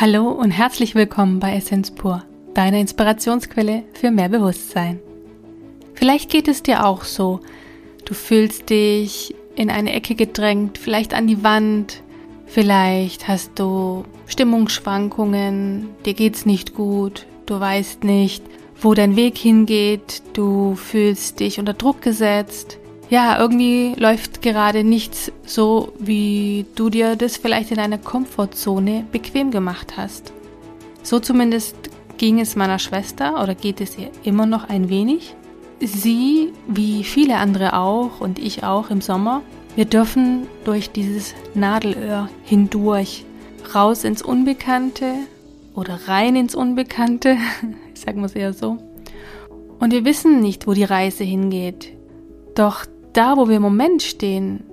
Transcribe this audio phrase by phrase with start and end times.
[0.00, 4.98] Hallo und herzlich willkommen bei Essenz pur, deiner Inspirationsquelle für mehr Bewusstsein.
[5.92, 7.40] Vielleicht geht es dir auch so.
[8.06, 12.02] Du fühlst dich in eine Ecke gedrängt, vielleicht an die Wand,
[12.46, 18.42] vielleicht hast du Stimmungsschwankungen, dir geht's nicht gut, du weißt nicht,
[18.80, 22.78] wo dein Weg hingeht, du fühlst dich unter Druck gesetzt,
[23.10, 29.50] ja, irgendwie läuft gerade nichts so, wie du dir das vielleicht in einer Komfortzone bequem
[29.50, 30.32] gemacht hast.
[31.02, 31.76] So zumindest
[32.18, 35.34] ging es meiner Schwester oder geht es ihr immer noch ein wenig.
[35.80, 39.42] Sie, wie viele andere auch und ich auch im Sommer,
[39.74, 43.24] wir dürfen durch dieses Nadelöhr hindurch,
[43.74, 45.14] raus ins Unbekannte
[45.74, 47.38] oder rein ins Unbekannte,
[47.94, 48.78] sagen wir es eher so.
[49.80, 51.92] Und wir wissen nicht, wo die Reise hingeht.
[52.54, 54.64] Doch da, wo wir im Moment stehen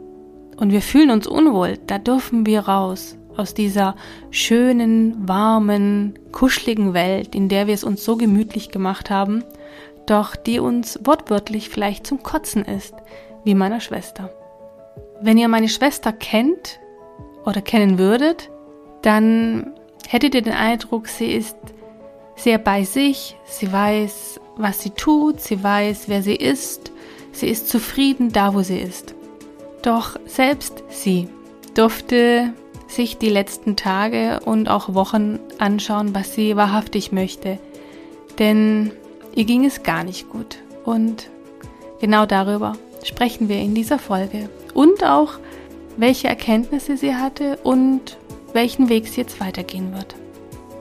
[0.57, 3.95] und wir fühlen uns unwohl, da dürfen wir raus aus dieser
[4.31, 9.43] schönen, warmen, kuscheligen Welt, in der wir es uns so gemütlich gemacht haben,
[10.07, 12.95] doch die uns wortwörtlich vielleicht zum Kotzen ist,
[13.43, 14.31] wie meiner Schwester.
[15.21, 16.79] Wenn ihr meine Schwester kennt
[17.45, 18.49] oder kennen würdet,
[19.03, 19.73] dann
[20.07, 21.57] hättet ihr den Eindruck, sie ist
[22.35, 26.91] sehr bei sich, sie weiß, was sie tut, sie weiß, wer sie ist
[27.37, 29.13] Sie ist zufrieden da, wo sie ist.
[29.83, 31.27] Doch selbst sie
[31.75, 32.51] durfte
[32.87, 37.59] sich die letzten Tage und auch Wochen anschauen, was sie wahrhaftig möchte.
[38.39, 38.91] Denn
[39.35, 40.57] ihr ging es gar nicht gut.
[40.83, 41.29] Und
[42.01, 44.49] genau darüber sprechen wir in dieser Folge.
[44.73, 45.33] Und auch,
[45.95, 48.17] welche Erkenntnisse sie hatte und
[48.53, 50.15] welchen Weg sie jetzt weitergehen wird.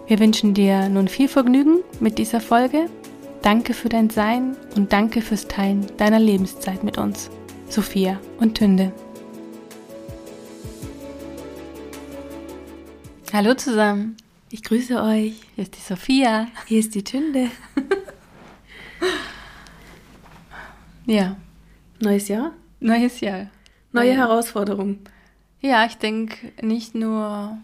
[0.07, 2.89] Wir wünschen dir nun viel Vergnügen mit dieser Folge
[3.47, 7.31] Danke für dein Sein und danke fürs Teilen deiner Lebenszeit mit uns.
[7.69, 8.93] Sophia und Tünde.
[13.33, 14.17] Hallo zusammen.
[14.51, 15.35] Ich grüße euch.
[15.55, 16.49] Hier ist die Sophia.
[16.67, 17.49] Hier ist die Tünde.
[21.07, 21.37] ja.
[22.01, 22.51] Neues Jahr?
[22.81, 23.47] Neues Jahr.
[23.93, 24.17] Neue ja.
[24.17, 25.05] Herausforderungen.
[25.61, 27.57] Ja, ich denke nicht nur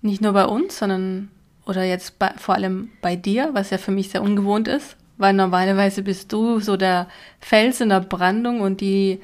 [0.00, 1.30] nicht nur bei uns, sondern
[1.68, 5.34] oder jetzt bei, vor allem bei dir, was ja für mich sehr ungewohnt ist, weil
[5.34, 7.08] normalerweise bist du so der
[7.40, 9.20] Fels in der Brandung und die,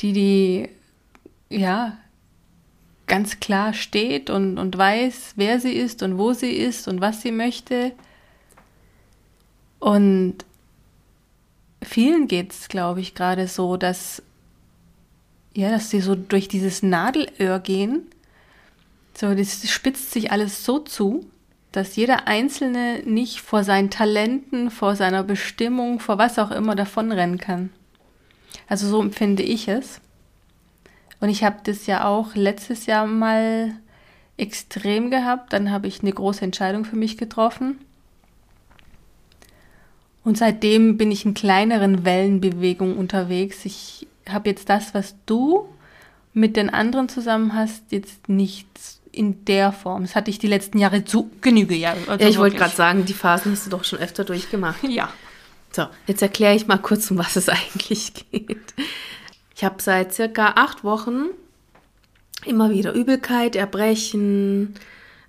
[0.00, 0.68] die, die,
[1.48, 1.96] ja,
[3.06, 7.22] ganz klar steht und, und weiß, wer sie ist und wo sie ist und was
[7.22, 7.92] sie möchte.
[9.78, 10.38] Und
[11.80, 14.24] vielen geht es, glaube ich, gerade so, dass,
[15.54, 18.02] ja, dass sie so durch dieses Nadelöhr gehen.
[19.14, 21.24] So, das spitzt sich alles so zu
[21.76, 27.38] dass jeder Einzelne nicht vor seinen Talenten, vor seiner Bestimmung, vor was auch immer davonrennen
[27.38, 27.70] kann.
[28.66, 30.00] Also so empfinde ich es.
[31.20, 33.74] Und ich habe das ja auch letztes Jahr mal
[34.38, 35.52] extrem gehabt.
[35.52, 37.78] Dann habe ich eine große Entscheidung für mich getroffen.
[40.24, 43.64] Und seitdem bin ich in kleineren Wellenbewegungen unterwegs.
[43.64, 45.68] Ich habe jetzt das, was du
[46.32, 48.66] mit den anderen zusammen hast, jetzt nicht
[49.16, 50.02] in der Form.
[50.02, 51.74] Das hatte ich die letzten Jahre zu Genüge.
[51.74, 54.82] Ja, also ja ich wollte gerade sagen, die Phasen hast du doch schon öfter durchgemacht.
[54.88, 55.12] Ja.
[55.72, 58.74] So, jetzt erkläre ich mal kurz, um was es eigentlich geht.
[59.54, 61.26] Ich habe seit circa acht Wochen
[62.46, 64.74] immer wieder Übelkeit, Erbrechen.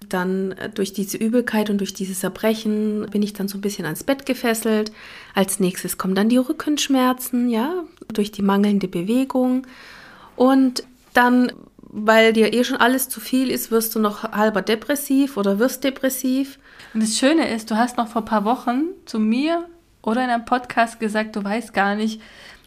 [0.08, 3.86] Dann äh, durch diese Übelkeit und durch dieses Erbrechen bin ich dann so ein bisschen
[3.86, 4.92] ans Bett gefesselt.
[5.34, 9.66] Als nächstes kommen dann die Rückenschmerzen, ja, durch die mangelnde Bewegung.
[10.36, 10.84] Und
[11.14, 11.52] dann
[11.90, 15.84] weil dir eh schon alles zu viel ist, wirst du noch halber depressiv oder wirst
[15.84, 16.60] depressiv.
[16.94, 19.68] Und das Schöne ist, du hast noch vor ein paar Wochen zu mir
[20.02, 22.22] oder in einem Podcast gesagt, du weißt gar nicht,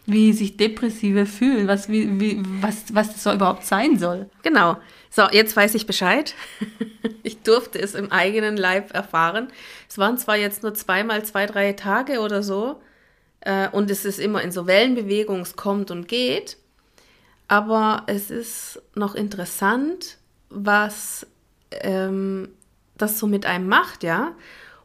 [0.06, 4.28] wie sich Depressive fühlen, was, wie, wie, was, was das so überhaupt sein soll.
[4.42, 4.76] Genau.
[5.10, 6.34] So, jetzt weiß ich Bescheid.
[7.22, 9.48] ich durfte es im eigenen Leib erfahren.
[9.88, 12.80] Es waren zwar jetzt nur zweimal zwei, drei Tage oder so.
[13.40, 16.56] Äh, und es ist immer in so Wellenbewegung, es kommt und geht.
[17.50, 20.18] Aber es ist noch interessant,
[20.50, 21.26] was
[21.72, 22.48] ähm,
[22.96, 24.36] das so mit einem macht, ja,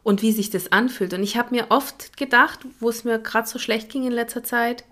[0.02, 1.14] und wie sich das anfühlt.
[1.14, 4.42] Und ich habe mir oft gedacht, wo es mir gerade so schlecht ging in letzter
[4.42, 4.82] Zeit,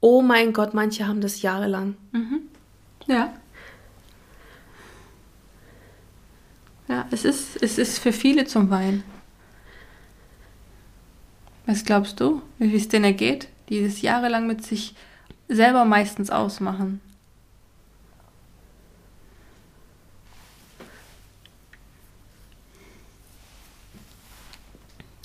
[0.00, 1.94] oh mein Gott, manche haben das jahrelang.
[2.12, 2.40] Mhm.
[3.06, 3.34] Ja.
[6.88, 9.04] Ja, es ist, es ist für viele zum Weinen.
[11.66, 14.94] Was glaubst du, wie es denen ergeht, die das jahrelang mit sich
[15.48, 17.00] selber meistens ausmachen.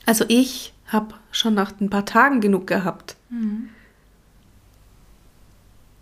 [0.05, 3.15] Also ich habe schon nach ein paar Tagen genug gehabt.
[3.29, 3.69] Mhm.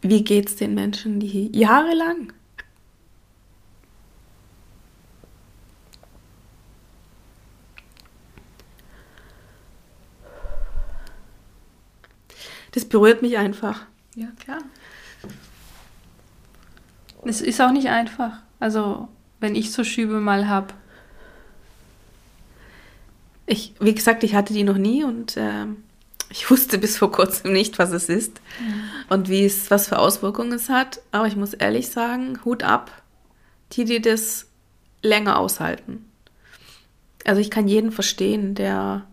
[0.01, 2.33] Wie geht's den Menschen, die jahrelang
[12.71, 13.85] das berührt mich einfach.
[14.15, 14.59] Ja, klar.
[17.23, 18.39] Es ist auch nicht einfach.
[18.59, 19.07] Also,
[19.39, 20.73] wenn ich so Schübe mal habe.
[23.45, 25.65] Ich, wie gesagt, ich hatte die noch nie und äh,
[26.29, 28.83] ich wusste bis vor kurzem nicht, was es ist mhm.
[29.09, 31.01] und wie es, was für Auswirkungen es hat.
[31.11, 33.03] Aber ich muss ehrlich sagen, Hut ab,
[33.73, 34.47] die, die das
[35.01, 36.05] länger aushalten.
[37.25, 39.05] Also ich kann jeden verstehen, der,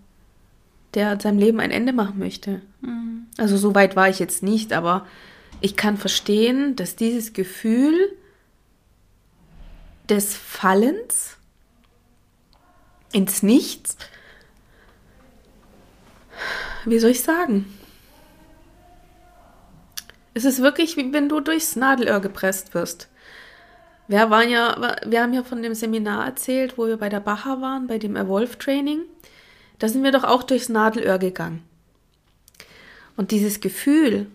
[0.94, 2.62] der seinem Leben ein Ende machen möchte.
[2.80, 3.26] Mhm.
[3.36, 5.06] Also so weit war ich jetzt nicht, aber
[5.60, 7.94] ich kann verstehen, dass dieses Gefühl
[10.08, 11.36] des Fallens
[13.12, 13.96] ins Nichts,
[16.84, 17.66] wie soll ich sagen?
[20.34, 23.08] Es ist wirklich, wie wenn du durchs Nadelöhr gepresst wirst.
[24.06, 27.60] Wir, waren ja, wir haben ja von dem Seminar erzählt, wo wir bei der Bacher
[27.60, 29.00] waren, bei dem Evolve-Training.
[29.78, 31.62] Da sind wir doch auch durchs Nadelöhr gegangen.
[33.16, 34.26] Und dieses Gefühl,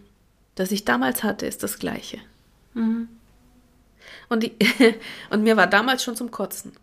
[0.56, 2.19] das ich damals hatte, ist das gleiche.
[2.74, 3.07] Mhm.
[4.30, 4.56] Und, die,
[5.30, 6.74] und mir war damals schon zum Kotzen.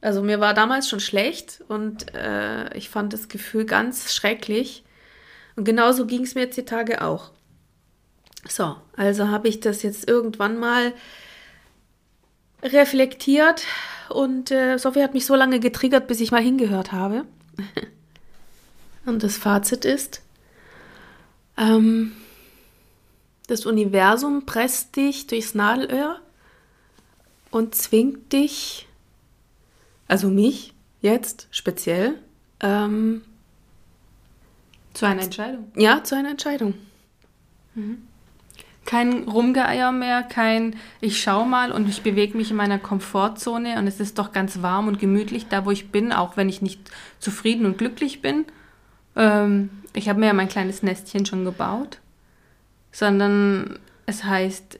[0.00, 4.84] Also mir war damals schon schlecht und äh, ich fand das Gefühl ganz schrecklich.
[5.56, 7.32] Und genauso ging es mir jetzt die Tage auch.
[8.48, 10.92] So, also habe ich das jetzt irgendwann mal
[12.62, 13.64] reflektiert
[14.08, 17.24] und äh, Sophie hat mich so lange getriggert, bis ich mal hingehört habe.
[19.06, 20.22] und das Fazit ist,
[21.56, 22.12] ähm,
[23.46, 26.20] das Universum presst dich durchs Nadelöhr
[27.50, 28.86] und zwingt dich,
[30.06, 32.18] also mich jetzt speziell,
[32.60, 33.22] ähm,
[34.94, 35.70] zu einer Entscheidung.
[35.76, 36.74] Ja, zu einer Entscheidung.
[37.74, 38.07] Mhm.
[38.88, 43.86] Kein Rumgeeier mehr, kein ich schau mal und ich bewege mich in meiner Komfortzone und
[43.86, 46.90] es ist doch ganz warm und gemütlich da, wo ich bin, auch wenn ich nicht
[47.18, 48.46] zufrieden und glücklich bin.
[49.14, 51.98] Ähm, ich habe mir ja mein kleines Nestchen schon gebaut
[52.92, 54.78] sondern es heißt,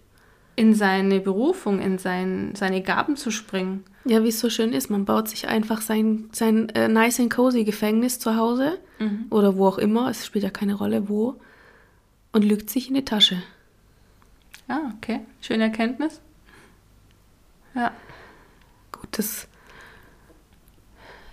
[0.56, 3.84] in seine Berufung, in sein, seine Gaben zu springen.
[4.04, 7.30] Ja, wie es so schön ist, man baut sich einfach sein, sein äh, nice and
[7.30, 9.26] cozy Gefängnis zu Hause mhm.
[9.30, 11.36] oder wo auch immer, es spielt ja keine Rolle wo,
[12.32, 13.40] und lügt sich in die Tasche.
[14.68, 15.20] Ah, okay.
[15.40, 16.20] Schöne Erkenntnis.
[17.74, 17.92] Ja.
[18.92, 19.48] Gut, das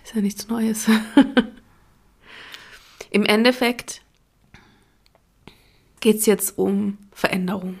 [0.04, 0.86] ist ja nichts Neues.
[3.10, 4.02] Im Endeffekt
[6.00, 7.78] geht es jetzt um Veränderung.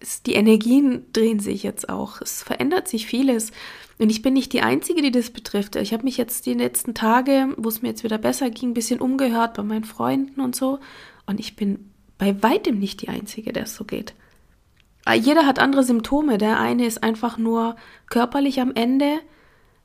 [0.00, 2.20] Es, die Energien drehen sich jetzt auch.
[2.20, 3.52] Es verändert sich vieles.
[3.98, 5.76] Und ich bin nicht die Einzige, die das betrifft.
[5.76, 8.74] Ich habe mich jetzt die letzten Tage, wo es mir jetzt wieder besser ging, ein
[8.74, 10.78] bisschen umgehört bei meinen Freunden und so.
[11.26, 11.87] Und ich bin
[12.18, 14.14] bei weitem nicht die Einzige, der es so geht.
[15.04, 16.36] Ah, jeder hat andere Symptome.
[16.36, 17.76] Der eine ist einfach nur
[18.10, 19.20] körperlich am Ende,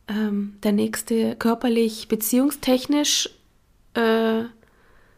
[0.09, 3.29] ähm, der nächste körperlich beziehungstechnisch
[3.93, 4.43] äh,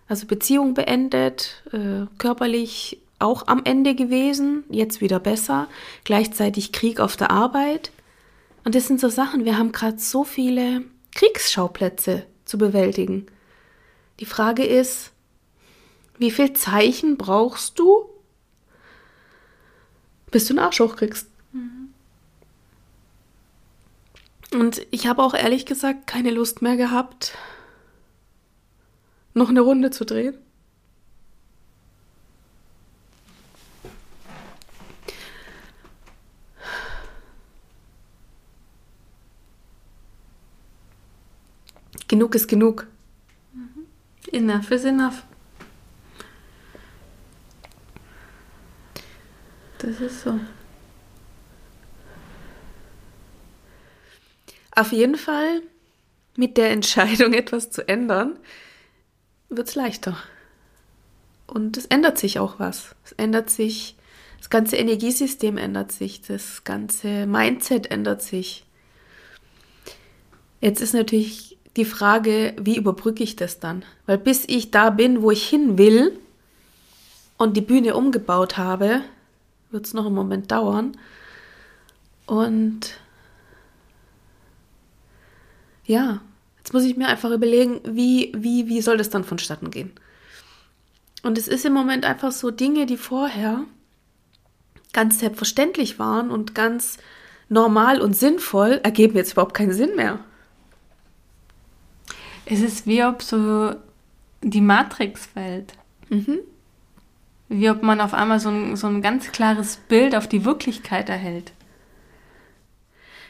[0.08, 5.68] also Beziehung beendet, äh, körperlich auch am Ende gewesen, jetzt wieder besser,
[6.04, 7.92] gleichzeitig Krieg auf der Arbeit.
[8.64, 10.84] Und das sind so Sachen, wir haben gerade so viele
[11.14, 13.26] Kriegsschauplätze zu bewältigen.
[14.20, 15.12] Die Frage ist,
[16.18, 18.10] wie viel Zeichen brauchst du,
[20.32, 21.30] bis du einen Arsch hochkriegst?
[21.52, 21.94] Mhm.
[24.54, 27.38] Und ich habe auch ehrlich gesagt keine Lust mehr gehabt,
[29.34, 30.38] noch eine Runde zu drehen?
[42.08, 42.88] Genug ist genug.
[43.52, 43.88] Mhm.
[44.32, 45.24] Enough is enough.
[49.86, 50.40] Das ist so.
[54.72, 55.62] Auf jeden Fall
[56.36, 58.40] mit der Entscheidung, etwas zu ändern,
[59.50, 60.18] wird es leichter.
[61.46, 62.96] Und es ändert sich auch was.
[63.06, 63.96] Es ändert sich,
[64.40, 68.66] das ganze Energiesystem ändert sich, das ganze Mindset ändert sich.
[70.62, 73.86] Jetzt ist natürlich die Frage, wie überbrücke ich das dann?
[74.08, 76.20] Weil bis ich da bin, wo ich hin will
[77.38, 79.04] und die Bühne umgebaut habe,
[79.72, 80.98] wird es noch einen Moment dauern.
[82.26, 83.00] Und
[85.86, 86.22] ja,
[86.66, 89.92] Jetzt muss ich mir einfach überlegen, wie, wie, wie soll das dann vonstatten gehen?
[91.22, 93.66] Und es ist im Moment einfach so Dinge, die vorher
[94.92, 96.98] ganz selbstverständlich waren und ganz
[97.50, 100.22] normal und sinnvoll, ergeben jetzt überhaupt keinen Sinn mehr.
[102.46, 103.76] Es ist wie ob so
[104.42, 105.74] die Matrix fällt.
[106.10, 106.40] Mhm.
[107.48, 111.10] Wie ob man auf einmal so ein, so ein ganz klares Bild auf die Wirklichkeit
[111.10, 111.54] erhält.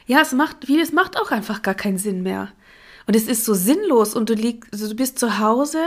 [0.05, 2.49] Ja, es macht, vieles macht auch einfach gar keinen Sinn mehr.
[3.07, 5.79] Und es ist so sinnlos und du liegst, also du bist zu Hause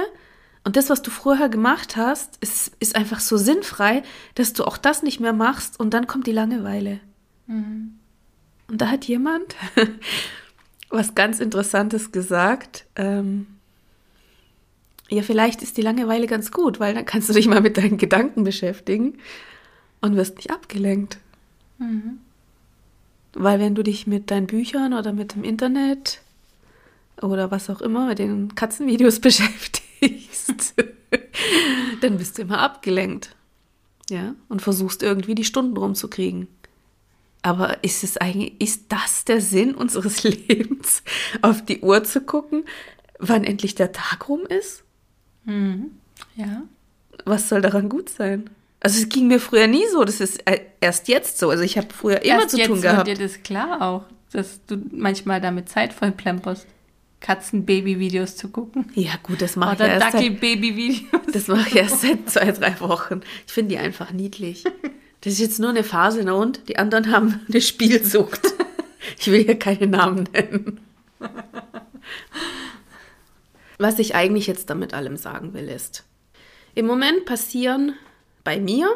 [0.65, 4.03] Und das, was du vorher gemacht hast, ist, ist einfach so sinnfrei,
[4.35, 7.01] dass du auch das nicht mehr machst und dann kommt die Langeweile.
[8.69, 9.57] Und da hat jemand
[10.91, 12.87] was ganz Interessantes gesagt.
[12.97, 13.47] Ähm,
[15.09, 17.97] ja, vielleicht ist die Langeweile ganz gut, weil dann kannst du dich mal mit deinen
[17.97, 19.19] Gedanken beschäftigen
[20.01, 21.19] und wirst nicht abgelenkt.
[23.33, 26.21] Weil wenn du dich mit deinen Büchern oder mit dem Internet
[27.23, 30.75] oder was auch immer, mit den Katzenvideos beschäftigst,
[32.01, 33.35] dann bist du immer abgelenkt.
[34.11, 36.49] Ja, und versuchst irgendwie die Stunden rumzukriegen.
[37.43, 41.03] Aber ist es eigentlich, ist das der Sinn unseres Lebens,
[41.43, 42.65] auf die Uhr zu gucken,
[43.19, 44.85] wann endlich der Tag rum ist?
[46.37, 46.63] Ja.
[47.25, 48.51] Was soll daran gut sein?
[48.81, 51.51] Also es ging mir früher nie so, das ist äh, erst jetzt so.
[51.51, 53.09] Also ich habe früher immer Erst zu jetzt tun gehabt.
[53.09, 56.67] dir das klar auch, dass du manchmal damit Zeit vollplemperst,
[57.21, 58.93] Katzen-Baby-Videos zu gucken.
[58.95, 61.23] Ja gut, das mache ich erst seit, Dackel-Baby-Videos.
[61.33, 63.23] das mache ich erst seit zwei, drei Wochen.
[63.47, 64.65] Ich finde die einfach niedlich.
[65.23, 66.69] Das ist jetzt nur eine Phase, na und?
[66.69, 68.43] Die anderen haben eine Spielsucht.
[69.19, 70.81] Ich will hier keine Namen nennen.
[73.79, 76.05] Was ich eigentlich jetzt damit allem sagen will, ist,
[76.75, 77.95] im Moment passieren
[78.45, 78.89] bei mir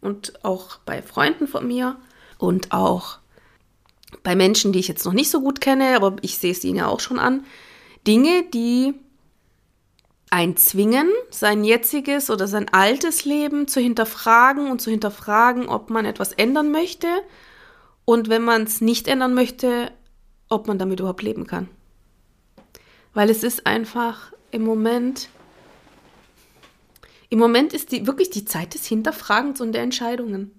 [0.00, 1.96] und auch bei Freunden von mir
[2.38, 3.18] und auch
[4.22, 6.78] bei Menschen, die ich jetzt noch nicht so gut kenne, aber ich sehe es ihnen
[6.78, 7.44] ja auch schon an,
[8.06, 8.94] Dinge, die
[10.30, 16.04] einen zwingen, sein jetziges oder sein altes Leben zu hinterfragen und zu hinterfragen, ob man
[16.04, 17.08] etwas ändern möchte
[18.04, 19.90] und wenn man es nicht ändern möchte,
[20.48, 21.68] ob man damit überhaupt leben kann.
[23.14, 25.28] Weil es ist einfach im Moment,
[27.28, 30.50] im Moment ist die, wirklich die Zeit des Hinterfragens und der Entscheidungen.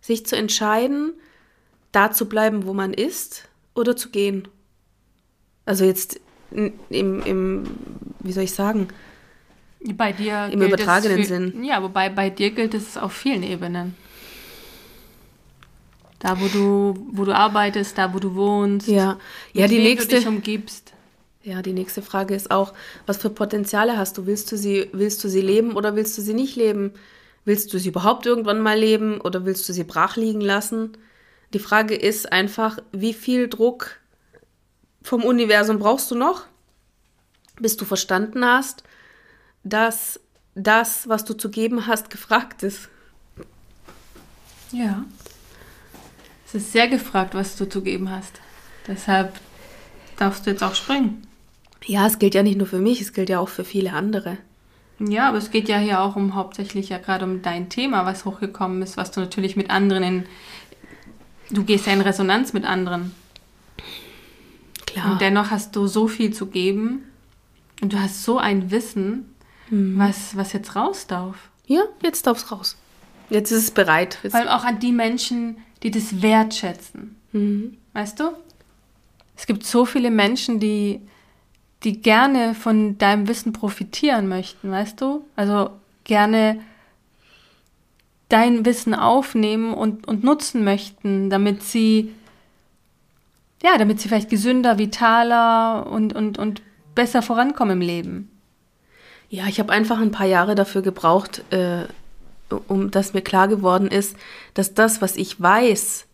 [0.00, 1.12] Sich zu entscheiden,
[1.92, 4.48] da zu bleiben, wo man ist oder zu gehen.
[5.64, 7.64] Also jetzt im, im
[8.20, 8.88] wie soll ich sagen,
[9.94, 11.64] Bei dir Im übertragenen für, Sinn.
[11.64, 13.94] Ja, wobei bei dir gilt es auf vielen Ebenen.
[16.18, 18.86] Da, wo du, wo du arbeitest, da, wo du wohnst.
[18.86, 19.18] ja,
[19.52, 20.91] ja die nächste, du dich umgibst.
[21.44, 22.72] Ja, die nächste Frage ist auch,
[23.06, 24.26] was für Potenziale hast du?
[24.26, 26.92] Willst du sie, willst du sie leben oder willst du sie nicht leben?
[27.44, 30.96] Willst du sie überhaupt irgendwann mal leben oder willst du sie brach liegen lassen?
[31.52, 33.98] Die Frage ist einfach, wie viel Druck
[35.02, 36.46] vom Universum brauchst du noch,
[37.58, 38.84] bis du verstanden hast,
[39.64, 40.20] dass
[40.54, 42.88] das, was du zu geben hast, gefragt ist.
[44.70, 45.04] Ja.
[46.46, 48.40] Es ist sehr gefragt, was du zu geben hast.
[48.86, 49.38] Deshalb
[50.18, 51.26] darfst du jetzt auch springen.
[51.86, 54.38] Ja, es gilt ja nicht nur für mich, es gilt ja auch für viele andere.
[54.98, 58.24] Ja, aber es geht ja hier auch um hauptsächlich ja gerade um dein Thema, was
[58.24, 60.26] hochgekommen ist, was du natürlich mit anderen in.
[61.50, 63.12] Du gehst ja in Resonanz mit anderen.
[64.86, 65.12] Klar.
[65.12, 67.02] Und dennoch hast du so viel zu geben
[67.80, 69.34] und du hast so ein Wissen,
[69.70, 71.36] was, was jetzt raus darf.
[71.66, 72.76] ja, jetzt darf's raus.
[73.30, 74.18] Jetzt ist es bereit.
[74.22, 77.16] Jetzt, Vor allem auch an die Menschen, die das wertschätzen.
[77.94, 78.32] Weißt du?
[79.36, 81.00] Es gibt so viele Menschen, die,
[81.84, 85.24] die gerne von deinem Wissen profitieren möchten, weißt du?
[85.36, 85.70] Also
[86.04, 86.60] gerne
[88.28, 92.14] dein Wissen aufnehmen und, und nutzen möchten, damit sie,
[93.62, 96.62] ja, damit sie vielleicht gesünder, vitaler und, und, und
[96.94, 98.30] besser vorankommen im Leben.
[99.28, 101.84] Ja, ich habe einfach ein paar Jahre dafür gebraucht, äh,
[102.68, 104.16] um dass mir klar geworden ist,
[104.54, 106.06] dass das, was ich weiß,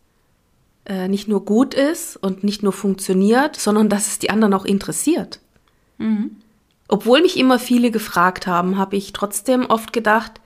[0.87, 4.65] äh, nicht nur gut ist und nicht nur funktioniert, sondern dass es die anderen auch
[4.65, 5.41] interessiert.
[6.88, 10.40] Obwohl mich immer viele gefragt haben, habe ich trotzdem oft gedacht,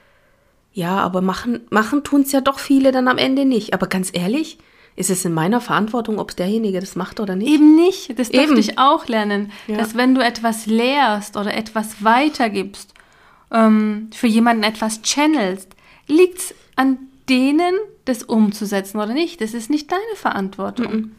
[0.73, 3.75] ja, aber machen, machen tun es ja doch viele dann am Ende nicht.
[3.75, 4.59] Aber ganz ehrlich,
[4.97, 7.52] ist es in meiner Verantwortung, ob derjenige das macht oder nicht?
[7.52, 8.18] Eben nicht.
[8.18, 8.59] Das durfte Eben.
[8.59, 9.52] ich auch lernen.
[9.66, 9.76] Ja.
[9.76, 12.92] Dass wenn du etwas lehrst oder etwas weitergibst,
[13.50, 15.68] ähm, für jemanden etwas channelst,
[16.09, 19.40] liegt es an denen, das umzusetzen oder nicht.
[19.40, 21.12] Das ist nicht deine Verantwortung.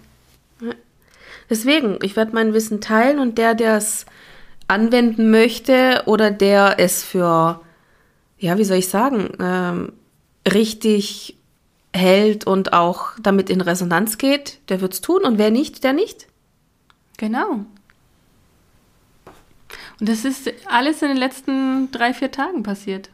[1.50, 4.06] Deswegen, ich werde mein Wissen teilen und der, der es
[4.68, 7.62] anwenden möchte oder der es für,
[8.38, 9.94] ja, wie soll ich sagen, ähm,
[10.52, 11.38] richtig
[11.96, 15.94] hält und auch damit in Resonanz geht, der wird es tun und wer nicht, der
[15.94, 16.28] nicht.
[17.18, 17.66] Genau.
[20.00, 23.10] Und das ist alles in den letzten drei, vier Tagen passiert.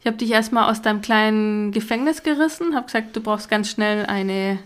[0.00, 4.06] Ich habe dich erstmal aus deinem kleinen Gefängnis gerissen, habe gesagt, du brauchst ganz schnell
[4.06, 4.58] eine,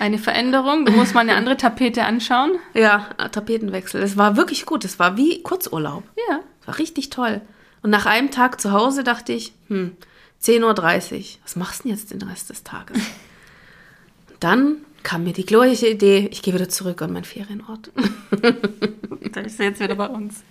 [0.00, 0.86] eine Veränderung.
[0.86, 2.52] Du musst mal eine andere Tapete anschauen.
[2.74, 4.02] Ja, Tapetenwechsel.
[4.02, 4.84] Es war wirklich gut.
[4.84, 6.04] Es war wie Kurzurlaub.
[6.28, 6.40] Ja.
[6.60, 7.40] Es war richtig toll.
[7.82, 9.96] Und nach einem Tag zu Hause dachte ich, hm,
[10.42, 12.96] 10.30 Uhr, was machst du denn jetzt den Rest des Tages?
[12.96, 17.90] Und dann kam mir die glorreiche Idee, ich gehe wieder zurück an meinen Ferienort.
[19.32, 20.42] Da bist du jetzt wieder bei uns.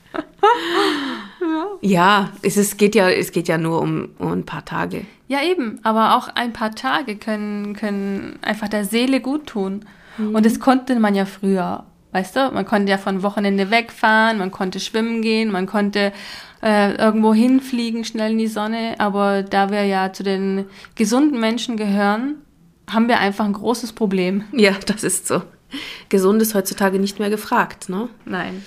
[1.82, 5.06] Ja, es, ist, geht ja, es geht ja nur um, um ein paar Tage.
[5.28, 5.80] Ja, eben.
[5.84, 9.86] Aber auch ein paar Tage können, können einfach der Seele gut tun.
[10.18, 10.36] Mhm.
[10.36, 11.86] Und das konnte man ja früher.
[12.12, 16.12] Weißt du, man konnte ja von Wochenende wegfahren, man konnte schwimmen gehen, man konnte
[16.64, 18.96] äh, irgendwo hinfliegen, schnell in die Sonne.
[18.98, 20.66] Aber da wir ja zu den
[20.96, 22.36] gesunden Menschen gehören,
[22.90, 24.44] haben wir einfach ein großes Problem.
[24.52, 25.44] Ja, das ist so.
[26.10, 28.10] Gesund ist heutzutage nicht mehr gefragt, ne?
[28.26, 28.64] Nein.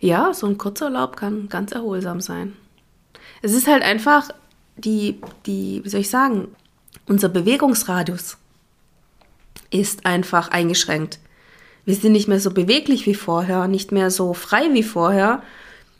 [0.00, 2.54] Ja, so ein Kurzurlaub kann ganz erholsam sein.
[3.42, 4.30] Es ist halt einfach
[4.76, 6.48] die, die, wie soll ich sagen,
[7.06, 8.36] unser Bewegungsradius
[9.70, 11.18] ist einfach eingeschränkt.
[11.84, 15.42] Wir sind nicht mehr so beweglich wie vorher, nicht mehr so frei wie vorher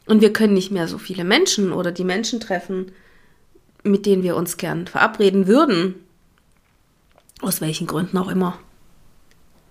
[0.07, 2.93] und wir können nicht mehr so viele Menschen oder die Menschen treffen,
[3.83, 5.95] mit denen wir uns gern verabreden würden.
[7.40, 8.59] Aus welchen Gründen auch immer.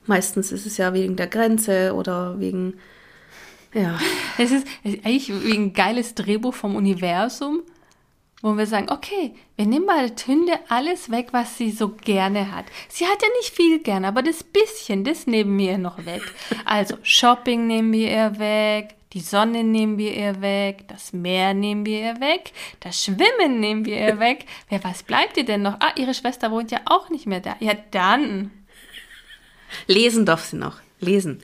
[0.05, 2.75] Meistens ist es ja wegen der Grenze oder wegen,
[3.77, 3.99] ja.
[4.37, 7.61] Es ist, eigentlich wegen ein geiles Drehbuch vom Universum,
[8.41, 12.65] wo wir sagen, okay, wir nehmen mal Tünde alles weg, was sie so gerne hat.
[12.89, 16.21] Sie hat ja nicht viel gerne, aber das bisschen, das nehmen wir ihr noch weg.
[16.65, 21.85] Also Shopping nehmen wir ihr weg, die Sonne nehmen wir ihr weg, das Meer nehmen
[21.85, 24.45] wir ihr weg, das Schwimmen nehmen wir ihr weg.
[24.69, 25.79] Wer, was bleibt ihr denn noch?
[25.79, 27.55] Ah, ihre Schwester wohnt ja auch nicht mehr da.
[27.59, 28.51] Ja, dann.
[29.87, 30.79] Lesen darf sie noch.
[30.99, 31.43] Lesen.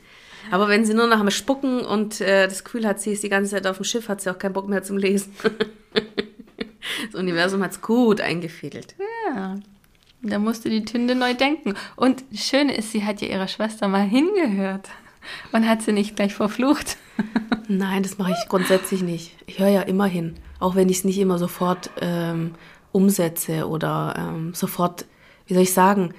[0.52, 3.30] Aber wenn sie nur nach dem Spucken und äh, das Gefühl hat, sie ist die
[3.30, 5.34] ganze Zeit auf dem Schiff, hat sie auch keinen Bock mehr zum Lesen.
[7.12, 8.96] das Universum hat es gut eingefädelt.
[9.34, 9.58] Ja.
[10.22, 11.74] Da musste die Tünde neu denken.
[11.96, 14.90] Und das Schöne ist, sie hat ja ihrer Schwester mal hingehört
[15.52, 16.98] und hat sie nicht gleich verflucht.
[17.68, 19.36] Nein, das mache ich grundsätzlich nicht.
[19.48, 22.56] Ich höre ja immer hin, auch wenn ich es nicht immer sofort ähm,
[22.92, 25.06] umsetze oder ähm, sofort,
[25.48, 26.14] wie soll ich sagen,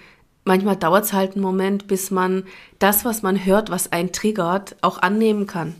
[0.44, 2.44] manchmal dauert es halt einen Moment, bis man
[2.78, 5.74] das, was man hört, was einen triggert, auch annehmen kann.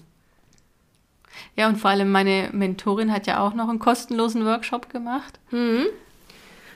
[1.56, 5.38] Ja, und vor allem meine Mentorin hat ja auch noch einen kostenlosen Workshop gemacht.
[5.50, 5.86] Mhm.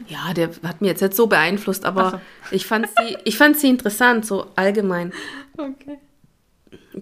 [0.06, 2.20] Ja, der hat mir jetzt nicht so beeinflusst, aber so.
[2.52, 5.12] ich, fand sie, ich fand sie interessant, so allgemein.
[5.56, 5.98] Okay.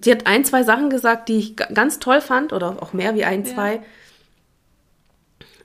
[0.01, 3.25] Sie hat ein, zwei Sachen gesagt, die ich ganz toll fand, oder auch mehr wie
[3.25, 3.53] ein, ja.
[3.53, 3.81] zwei.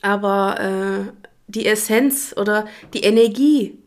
[0.01, 3.79] Aber äh, die Essenz oder die Energie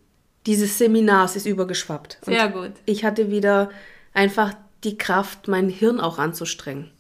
[0.47, 2.19] dieses Seminars ist übergeschwappt.
[2.23, 2.73] Sehr gut.
[2.87, 3.71] Ich hatte wieder
[4.15, 4.55] einfach
[4.85, 6.91] die Kraft, mein Hirn auch anzustrengen.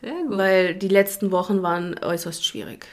[0.00, 0.38] Sehr gut.
[0.38, 2.86] Weil die letzten Wochen waren äußerst schwierig.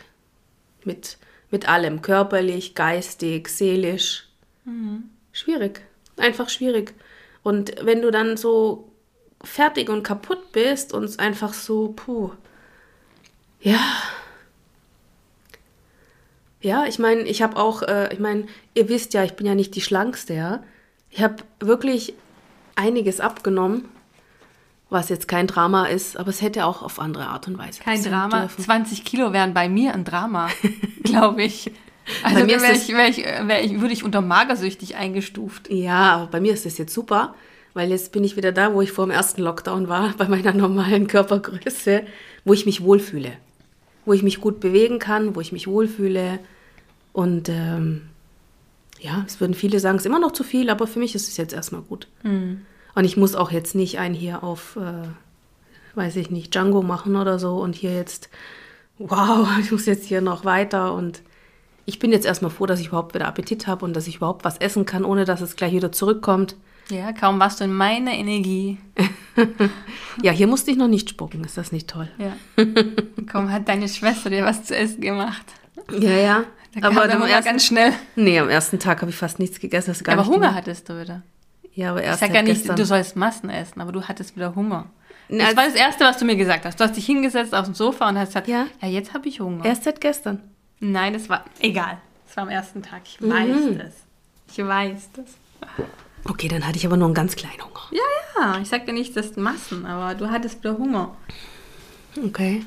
[0.83, 1.17] Mit,
[1.51, 4.27] mit allem, körperlich, geistig, seelisch.
[4.65, 5.03] Mhm.
[5.31, 5.81] Schwierig.
[6.17, 6.93] Einfach schwierig.
[7.43, 8.91] Und wenn du dann so
[9.43, 12.31] fertig und kaputt bist und einfach so, puh,
[13.59, 13.79] ja.
[16.61, 19.55] Ja, ich meine, ich habe auch, äh, ich meine, ihr wisst ja, ich bin ja
[19.55, 20.63] nicht die Schlankste, ja.
[21.09, 22.13] Ich habe wirklich
[22.75, 23.85] einiges abgenommen,
[24.89, 28.03] was jetzt kein Drama ist, aber es hätte auch auf andere Art und Weise Kein
[28.03, 28.41] Drama.
[28.41, 28.63] Dürfen.
[28.63, 30.49] 20 Kilo wären bei mir ein Drama,
[31.03, 31.71] glaube ich.
[32.23, 35.69] Also bei mir wär ich, wär ich, wär ich, würde ich unter magersüchtig eingestuft.
[35.69, 37.35] Ja, aber bei mir ist das jetzt super
[37.77, 40.51] weil jetzt bin ich wieder da, wo ich vor dem ersten Lockdown war, bei meiner
[40.51, 42.03] normalen Körpergröße,
[42.43, 43.31] wo ich mich wohlfühle,
[44.07, 46.39] wo ich mich gut bewegen kann, wo ich mich wohlfühle.
[47.11, 48.03] Und ähm,
[48.99, 51.27] ja, es würden viele sagen, es ist immer noch zu viel, aber für mich ist
[51.27, 52.07] es jetzt erstmal gut.
[52.23, 52.61] Mhm.
[52.95, 55.09] Und ich muss auch jetzt nicht einen hier auf, äh,
[55.95, 58.29] weiß ich nicht, Django machen oder so und hier jetzt,
[58.97, 61.21] wow, ich muss jetzt hier noch weiter und
[61.85, 64.45] ich bin jetzt erstmal froh, dass ich überhaupt wieder Appetit habe und dass ich überhaupt
[64.45, 66.55] was essen kann, ohne dass es gleich wieder zurückkommt.
[66.89, 68.77] Ja, kaum warst du in meiner Energie.
[70.21, 71.43] ja, hier musste ich noch nicht spucken.
[71.43, 72.09] Ist das nicht toll?
[72.17, 72.33] Ja.
[73.27, 75.45] kaum hat deine Schwester dir was zu essen gemacht.
[75.91, 76.43] Ja, ja.
[76.75, 77.93] Da aber der ersten, ganz schnell.
[78.15, 79.95] Nee, am ersten Tag habe ich fast nichts gegessen.
[80.03, 81.23] Gar aber Hunger hattest du wieder.
[81.73, 82.75] Ja, aber erst Ich sag ja nicht, gestern.
[82.75, 84.85] du sollst Massen essen, aber du hattest wieder Hunger.
[85.29, 86.79] Das Na, war das Erste, was du mir gesagt hast.
[86.79, 89.39] Du hast dich hingesetzt auf dem Sofa und hast gesagt, ja, ja jetzt habe ich
[89.39, 89.65] Hunger.
[89.65, 90.41] Erst seit gestern.
[90.79, 91.97] Nein, das war, egal.
[92.25, 93.01] Das war am ersten Tag.
[93.05, 93.31] Ich mhm.
[93.31, 93.93] weiß das.
[94.51, 95.87] Ich weiß das.
[96.29, 97.87] Okay, dann hatte ich aber nur einen ganz kleinen Hunger.
[97.91, 98.01] Ja,
[98.35, 98.59] ja.
[98.61, 101.15] Ich sagte nicht, das Massen, aber du hattest wieder Hunger.
[102.23, 102.65] Okay.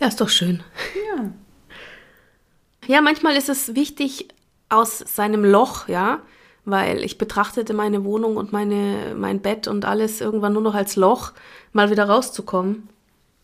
[0.00, 0.62] Ja, ist doch schön.
[1.16, 1.30] Ja.
[2.86, 4.28] Ja, manchmal ist es wichtig
[4.68, 6.22] aus seinem Loch, ja,
[6.64, 10.96] weil ich betrachtete meine Wohnung und meine, mein Bett und alles irgendwann nur noch als
[10.96, 11.32] Loch,
[11.72, 12.88] mal wieder rauszukommen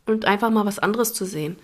[0.07, 1.57] und einfach mal was anderes zu sehen.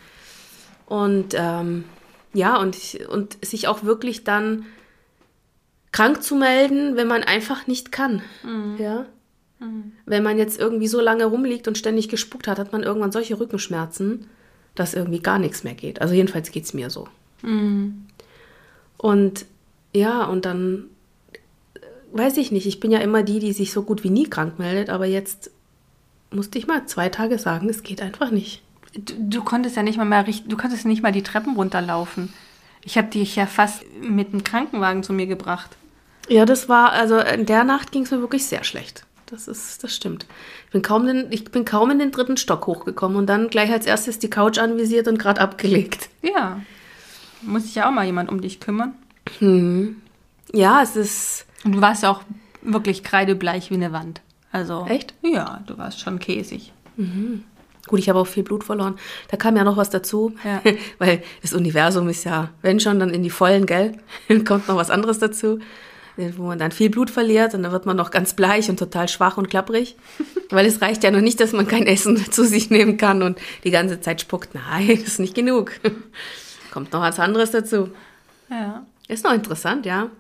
[0.86, 1.84] Und ähm,
[2.32, 4.66] ja, und, ich, und sich auch wirklich dann
[5.92, 8.22] krank zu melden, wenn man einfach nicht kann.
[8.42, 8.76] Mhm.
[8.78, 9.06] Ja?
[9.58, 9.92] Mhm.
[10.06, 13.38] Wenn man jetzt irgendwie so lange rumliegt und ständig gespuckt hat, hat man irgendwann solche
[13.38, 14.26] Rückenschmerzen,
[14.74, 16.00] dass irgendwie gar nichts mehr geht.
[16.00, 17.08] Also jedenfalls geht es mir so.
[17.42, 18.06] Mhm.
[18.96, 19.46] Und
[19.94, 20.84] ja, und dann
[22.12, 24.58] weiß ich nicht, ich bin ja immer die, die sich so gut wie nie krank
[24.58, 25.50] meldet, aber jetzt
[26.30, 28.62] musste ich mal zwei Tage sagen, es geht einfach nicht.
[28.94, 32.32] Du, du konntest ja nicht mal mehr du konntest nicht mal die Treppen runterlaufen.
[32.82, 35.76] Ich habe dich ja fast mit dem Krankenwagen zu mir gebracht.
[36.28, 39.04] Ja, das war, also in der Nacht ging es mir wirklich sehr schlecht.
[39.26, 40.26] Das ist, das stimmt.
[40.66, 43.70] Ich bin, kaum den, ich bin kaum in den dritten Stock hochgekommen und dann gleich
[43.70, 46.08] als erstes die Couch anvisiert und gerade abgelegt.
[46.22, 46.60] Ja.
[47.42, 48.94] Muss sich ja auch mal jemand um dich kümmern.
[49.38, 50.02] Hm.
[50.52, 51.46] Ja, es ist.
[51.64, 52.22] Und du warst ja auch
[52.62, 54.20] wirklich kreidebleich wie eine Wand.
[54.52, 54.86] Also.
[54.88, 55.14] Echt?
[55.22, 56.72] Ja, du warst schon käsig.
[56.96, 57.44] Mhm.
[57.90, 58.94] Gut, ich habe auch viel Blut verloren.
[59.32, 60.62] Da kam ja noch was dazu, Ja.
[60.98, 63.98] weil das Universum ist ja, wenn schon, dann in die Vollen, gell?
[64.28, 65.58] Dann kommt noch was anderes dazu,
[66.36, 69.08] wo man dann viel Blut verliert und dann wird man noch ganz bleich und total
[69.08, 69.96] schwach und klapprig.
[70.50, 73.40] Weil es reicht ja noch nicht, dass man kein Essen zu sich nehmen kann und
[73.64, 74.54] die ganze Zeit spuckt.
[74.54, 75.72] Nein, das ist nicht genug.
[76.70, 77.88] Kommt noch was anderes dazu.
[78.50, 78.86] Ja.
[79.08, 80.10] Ist noch interessant, ja.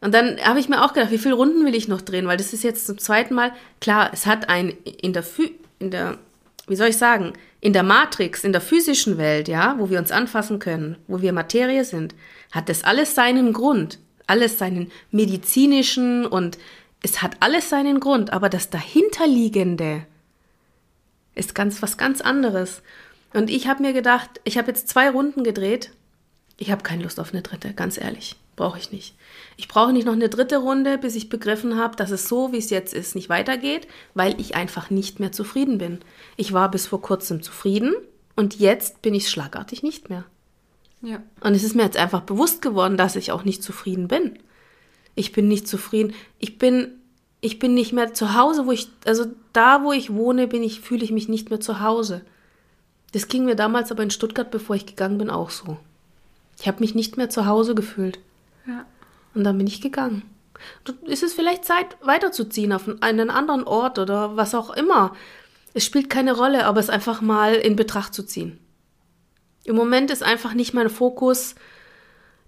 [0.00, 2.28] Und dann habe ich mir auch gedacht, wie viele Runden will ich noch drehen?
[2.28, 5.90] Weil das ist jetzt zum zweiten Mal, klar, es hat ein in der, Phy in
[5.90, 6.18] der
[6.66, 10.12] wie soll ich sagen, in der Matrix, in der physischen Welt, ja, wo wir uns
[10.12, 12.14] anfassen können, wo wir Materie sind,
[12.52, 16.58] hat das alles seinen Grund, alles seinen medizinischen und
[17.02, 20.06] es hat alles seinen Grund, aber das dahinterliegende
[21.34, 22.82] ist ganz was ganz anderes.
[23.32, 25.90] Und ich habe mir gedacht, ich habe jetzt zwei Runden gedreht.
[26.56, 28.36] Ich habe keine Lust auf eine dritte, ganz ehrlich.
[28.56, 29.16] Brauche ich nicht.
[29.56, 32.58] Ich brauche nicht noch eine dritte Runde, bis ich begriffen habe, dass es so, wie
[32.58, 36.00] es jetzt ist, nicht weitergeht, weil ich einfach nicht mehr zufrieden bin.
[36.36, 37.94] Ich war bis vor kurzem zufrieden
[38.36, 40.24] und jetzt bin ich schlagartig nicht mehr.
[41.02, 41.22] Ja.
[41.40, 44.38] Und es ist mir jetzt einfach bewusst geworden, dass ich auch nicht zufrieden bin.
[45.14, 46.14] Ich bin nicht zufrieden.
[46.38, 46.88] Ich bin,
[47.40, 50.80] ich bin nicht mehr zu Hause, wo ich, also da, wo ich wohne, bin ich,
[50.80, 52.22] fühle ich mich nicht mehr zu Hause.
[53.12, 55.76] Das ging mir damals aber in Stuttgart, bevor ich gegangen bin, auch so.
[56.58, 58.18] Ich habe mich nicht mehr zu Hause gefühlt.
[58.66, 58.86] Ja.
[59.34, 60.22] Und dann bin ich gegangen.
[61.02, 65.14] Ist es vielleicht Zeit, weiterzuziehen auf einen anderen Ort oder was auch immer.
[65.74, 68.58] Es spielt keine Rolle, aber es einfach mal in Betracht zu ziehen.
[69.64, 71.54] Im Moment ist einfach nicht mein Fokus,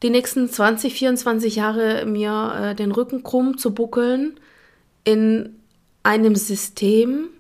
[0.02, 4.38] die nächsten 20, 24 Jahre mir äh, den Rücken krumm zu buckeln
[5.04, 5.56] in
[6.02, 7.30] einem System,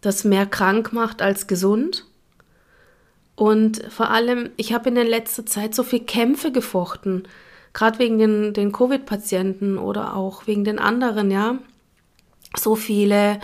[0.00, 2.06] das mehr krank macht als gesund.
[3.36, 7.26] Und vor allem, ich habe in der letzten Zeit so viel Kämpfe gefochten,
[7.74, 11.58] gerade wegen den, den Covid-Patienten oder auch wegen den anderen, ja.
[12.56, 13.40] So viele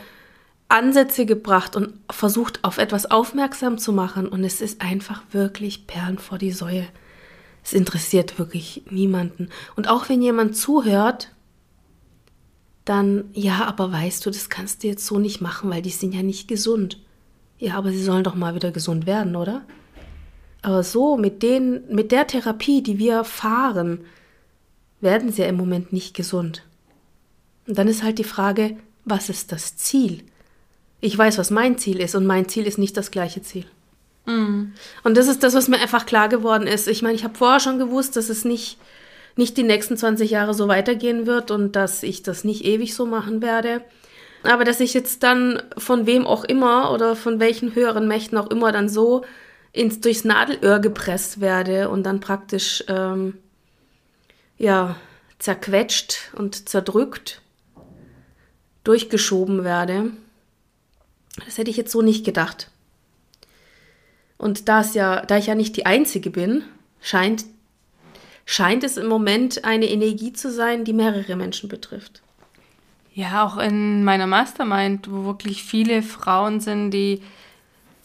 [0.68, 4.28] Ansätze gebracht und versucht, auf etwas aufmerksam zu machen.
[4.28, 6.86] Und es ist einfach wirklich Perlen vor die Säue.
[7.64, 9.48] Es interessiert wirklich niemanden.
[9.74, 11.32] Und auch wenn jemand zuhört,
[12.84, 16.14] dann, ja, aber weißt du, das kannst du jetzt so nicht machen, weil die sind
[16.14, 16.98] ja nicht gesund.
[17.58, 19.62] Ja, aber sie sollen doch mal wieder gesund werden, oder?
[20.62, 24.00] Aber so, mit, den, mit der Therapie, die wir fahren,
[25.00, 26.62] werden sie ja im Moment nicht gesund.
[27.66, 30.24] Und dann ist halt die Frage, was ist das Ziel?
[31.00, 33.64] Ich weiß, was mein Ziel ist und mein Ziel ist nicht das gleiche Ziel.
[34.26, 34.72] Mhm.
[35.02, 36.88] Und das ist das, was mir einfach klar geworden ist.
[36.88, 38.78] Ich meine, ich habe vorher schon gewusst, dass es nicht,
[39.36, 43.06] nicht die nächsten 20 Jahre so weitergehen wird und dass ich das nicht ewig so
[43.06, 43.82] machen werde.
[44.42, 48.50] Aber dass ich jetzt dann von wem auch immer oder von welchen höheren Mächten auch
[48.50, 49.22] immer dann so
[49.72, 53.34] ins, durchs Nadelöhr gepresst werde und dann praktisch ähm,
[54.60, 54.96] ja,
[55.38, 57.40] zerquetscht und zerdrückt
[58.84, 60.12] durchgeschoben werde.
[61.44, 62.70] Das hätte ich jetzt so nicht gedacht.
[64.36, 66.62] Und da, es ja, da ich ja nicht die Einzige bin,
[67.00, 67.44] scheint,
[68.44, 72.22] scheint es im Moment eine Energie zu sein, die mehrere Menschen betrifft.
[73.14, 77.22] Ja, auch in meiner Mastermind, wo wirklich viele Frauen sind, die,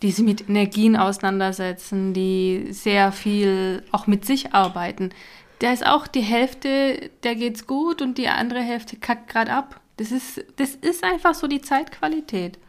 [0.02, 5.12] die sich mit Energien auseinandersetzen, die sehr viel auch mit sich arbeiten.
[5.60, 9.80] Da ist auch die Hälfte, der geht's gut und die andere Hälfte kackt gerade ab.
[9.98, 12.60] Das ist, das ist einfach so die Zeitqualität.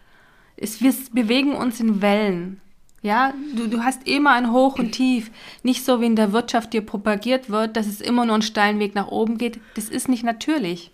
[0.56, 2.60] Es, wir bewegen uns in Wellen.
[3.02, 5.30] Ja, du, du hast immer ein Hoch und Tief.
[5.62, 8.78] Nicht so, wie in der Wirtschaft dir propagiert wird, dass es immer nur einen steilen
[8.78, 9.60] Weg nach oben geht.
[9.74, 10.90] Das ist nicht natürlich.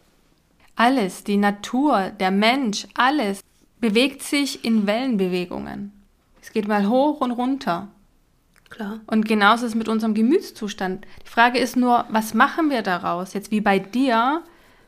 [0.75, 3.43] Alles, die Natur, der Mensch, alles
[3.81, 5.93] bewegt sich in Wellenbewegungen.
[6.41, 7.89] Es geht mal hoch und runter.
[8.73, 9.01] Klar.
[9.07, 11.07] Und genauso ist es mit unserem Gemütszustand.
[11.27, 13.35] Die Frage ist nur, was machen wir daraus?
[13.35, 14.43] Jetzt wie bei dir,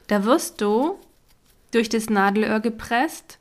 [0.06, 0.98] da wirst du
[1.70, 3.38] durch das Nadelöhr gepresst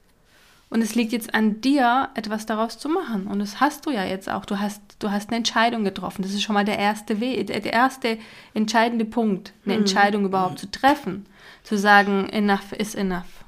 [0.70, 3.28] und es liegt jetzt an dir, etwas daraus zu machen.
[3.28, 4.44] Und das hast du ja jetzt auch.
[4.44, 6.24] Du hast, du hast eine Entscheidung getroffen.
[6.24, 8.18] Das ist schon mal der erste Weg, der erste
[8.54, 11.26] entscheidende Punkt, eine Entscheidung überhaupt zu treffen.
[11.64, 13.46] Zu sagen, enough is enough.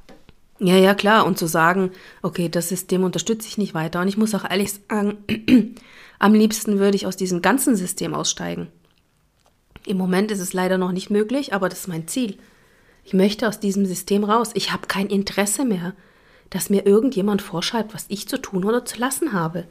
[0.60, 1.26] Ja, ja, klar.
[1.26, 4.00] Und zu sagen, okay, das System unterstütze ich nicht weiter.
[4.00, 5.18] Und ich muss auch ehrlich sagen,
[6.20, 8.68] am liebsten würde ich aus diesem ganzen System aussteigen.
[9.86, 12.38] Im Moment ist es leider noch nicht möglich, aber das ist mein Ziel.
[13.04, 14.50] Ich möchte aus diesem System raus.
[14.56, 15.94] Ich habe kein Interesse mehr.
[16.52, 19.66] dass mir irgendjemand vorschreibt, was ich zu tun oder zu lassen habe.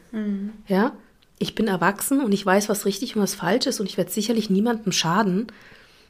[0.67, 0.93] Ja,
[1.39, 4.11] ich bin erwachsen und ich weiß, was richtig und was falsch ist und ich werde
[4.11, 5.47] sicherlich niemandem schaden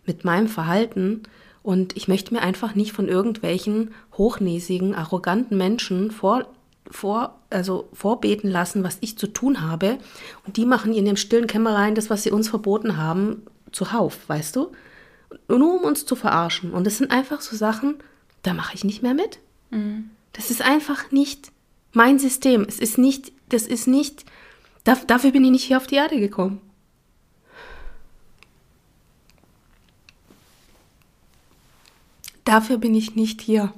[0.06, 1.22] mit meinem Verhalten.
[1.62, 6.46] Und ich möchte mir einfach nicht von irgendwelchen hochnäsigen, arroganten Menschen vor,
[6.90, 9.98] vor, also vorbeten lassen, was ich zu tun habe.
[10.46, 13.42] Und die machen in dem stillen Kämmereien das, was sie uns verboten haben,
[13.72, 14.72] zuhauf, weißt du?
[15.48, 16.72] Nur um uns zu verarschen.
[16.72, 17.96] Und das sind einfach so Sachen,
[18.42, 19.38] da mache ich nicht mehr mit.
[20.32, 21.50] Das ist einfach nicht
[21.92, 22.64] mein System.
[22.68, 24.24] Es ist nicht, das ist nicht,
[24.84, 26.60] da, dafür bin ich nicht hier auf die Erde gekommen.
[32.44, 33.72] Dafür bin ich nicht hier.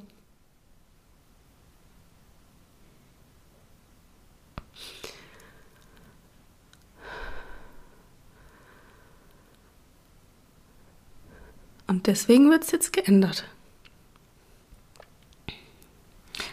[11.86, 13.44] Und deswegen wird es jetzt geändert.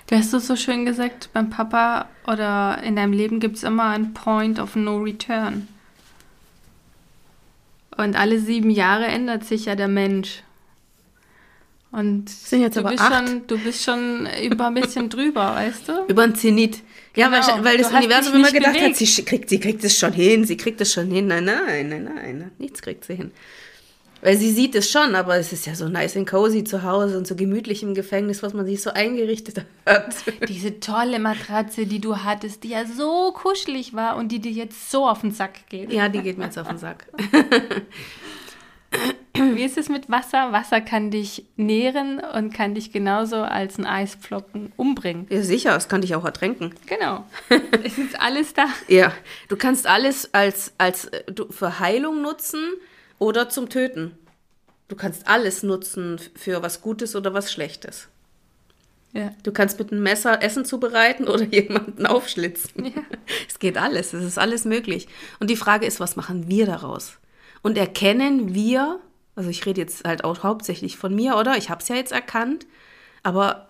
[0.07, 3.85] Du hast es so schön gesagt, beim Papa oder in deinem Leben gibt es immer
[3.89, 5.67] einen Point of No Return.
[7.95, 10.43] Und alle sieben Jahre ändert sich ja der Mensch.
[11.91, 13.27] Und Sind jetzt du, aber bist acht.
[13.27, 16.05] schon, du bist schon über ein bisschen drüber, weißt du?
[16.07, 16.81] Über den Zenit.
[17.15, 17.47] Ja, Genau.
[17.57, 18.99] weil, weil das Du Universum immer gedacht bewegt.
[18.99, 21.27] hat, sie kriegt, sie kriegt es schon hin, sie kriegt es schon hin.
[21.27, 23.31] Nein, nein, nein, nein, nichts kriegt sie hin.
[24.25, 27.17] Weil sie sieht es schon, aber es ist ja so nice and cozy zu Hause
[27.17, 30.15] und so gemütlich im Gefängnis, was man sich so eingerichtet hat.
[30.47, 34.89] Diese tolle Matratze, die du hattest, die ja so kuschelig war und die dir jetzt
[34.89, 35.91] so auf den Sack geht.
[35.91, 37.05] Ja, die geht mir jetzt auf den Sack.
[39.35, 40.51] Wie ist es mit Wasser?
[40.51, 45.25] Wasser kann dich nähren und kann dich genauso als ein Eisflocken umbringen.
[45.29, 46.73] Ja, sicher, das kann dich auch ertränken.
[46.85, 47.25] Genau.
[47.83, 48.67] es ist alles da.
[48.87, 49.11] Ja,
[49.49, 52.59] du kannst alles als, als äh, du- für Heilung nutzen
[53.19, 54.17] oder zum Töten.
[54.87, 58.09] Du kannst alles nutzen für was Gutes oder was Schlechtes.
[59.13, 59.31] Ja.
[59.43, 62.85] Du kannst mit einem Messer Essen zubereiten oder jemanden aufschlitzen.
[62.85, 63.03] Ja.
[63.47, 65.07] Es geht alles, es ist alles möglich.
[65.39, 67.17] Und die Frage ist, was machen wir daraus?
[67.61, 68.99] Und erkennen wir,
[69.35, 71.57] also ich rede jetzt halt auch hauptsächlich von mir, oder?
[71.57, 72.65] Ich habe es ja jetzt erkannt,
[73.21, 73.69] aber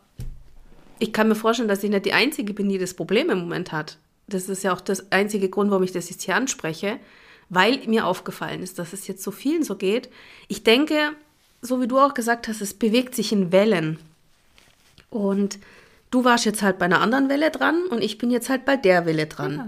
[1.00, 3.72] ich kann mir vorstellen, dass ich nicht die Einzige bin, die das Problem im Moment
[3.72, 3.98] hat.
[4.28, 6.98] Das ist ja auch das einzige Grund, warum ich das jetzt hier anspreche,
[7.50, 10.10] weil mir aufgefallen ist, dass es jetzt so vielen so geht.
[10.48, 11.12] Ich denke,
[11.62, 14.00] so wie du auch gesagt hast, es bewegt sich in Wellen.
[15.10, 15.60] Und
[16.12, 18.76] du warst jetzt halt bei einer anderen Welle dran und ich bin jetzt halt bei
[18.76, 19.56] der Welle dran.
[19.56, 19.68] Ja.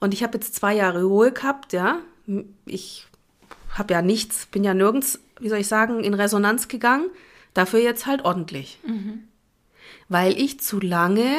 [0.00, 1.98] Und ich habe jetzt zwei Jahre Ruhe gehabt, ja.
[2.66, 3.06] Ich
[3.70, 7.08] habe ja nichts, bin ja nirgends, wie soll ich sagen, in Resonanz gegangen.
[7.54, 8.78] Dafür jetzt halt ordentlich.
[10.08, 11.36] Weil ich zu lange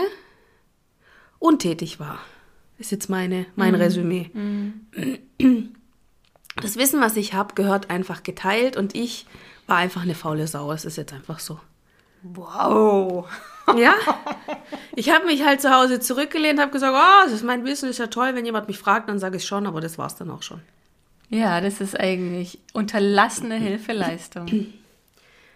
[1.39, 2.19] untätig war.
[2.79, 4.31] Ist jetzt meine, mein Resümee.
[6.61, 9.25] Das Wissen, was ich habe, gehört einfach geteilt und ich
[9.67, 10.71] war einfach eine faule Sau.
[10.71, 11.59] Es ist jetzt einfach so.
[12.23, 13.27] Wow.
[13.77, 13.93] Ja.
[14.95, 17.97] Ich habe mich halt zu Hause zurückgelehnt, habe gesagt, oh, das ist mein Wissen, ist
[17.97, 18.35] ja toll.
[18.35, 20.61] Wenn jemand mich fragt, dann sage ich schon, aber das war's dann auch schon.
[21.29, 24.67] Ja, das ist eigentlich unterlassene Hilfeleistung.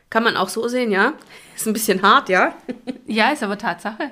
[0.09, 1.13] Kann man auch so sehen, ja?
[1.55, 2.55] Ist ein bisschen hart, ja?
[3.05, 4.09] Ja, ist aber Tatsache.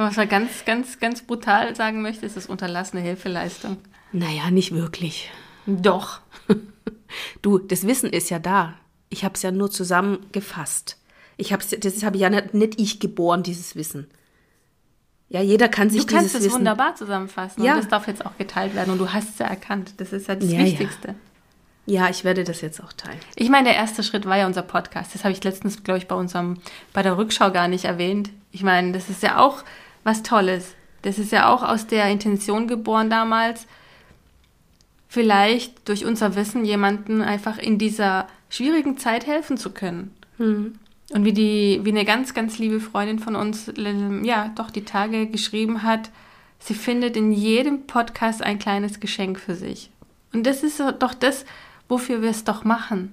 [0.00, 3.76] Wenn man es mal ganz, ganz, ganz brutal sagen möchte, ist es unterlassene Hilfeleistung.
[4.12, 5.30] Naja, nicht wirklich.
[5.66, 6.20] Doch.
[7.42, 8.72] Du, das Wissen ist ja da.
[9.10, 10.96] Ich habe es ja nur zusammengefasst.
[11.36, 14.06] Ich hab's, das habe ja nicht, nicht ich geboren, dieses Wissen.
[15.28, 16.60] Ja, jeder kann sich Du kannst dieses es Wissen.
[16.60, 17.72] wunderbar zusammenfassen Ja.
[17.74, 19.94] und das darf jetzt auch geteilt werden und du hast es ja erkannt.
[19.98, 20.64] Das ist ja das Ja, ja.
[20.64, 21.14] Wichtigste.
[21.84, 23.18] Ja, ich werde das jetzt auch teilen.
[23.36, 25.14] Ich meine, der erste Schritt war ja unser Podcast.
[25.14, 26.58] Das habe ich letztens, glaube ich, bei unserem,
[26.94, 28.30] bei der Rückschau gar nicht erwähnt.
[28.50, 29.62] Ich meine, das ist ja auch
[30.04, 30.74] was Tolles.
[31.02, 33.66] Das ist ja auch aus der Intention geboren damals,
[35.08, 40.14] vielleicht durch unser Wissen jemanden einfach in dieser schwierigen Zeit helfen zu können.
[41.12, 44.84] Und wie die, wie eine ganz, ganz liebe Freundin von uns, ähm, ja, doch die
[44.84, 46.10] Tage geschrieben hat,
[46.60, 49.90] sie findet in jedem Podcast ein kleines Geschenk für sich.
[50.32, 51.44] Und das ist doch das,
[51.88, 53.12] wofür wir es doch machen.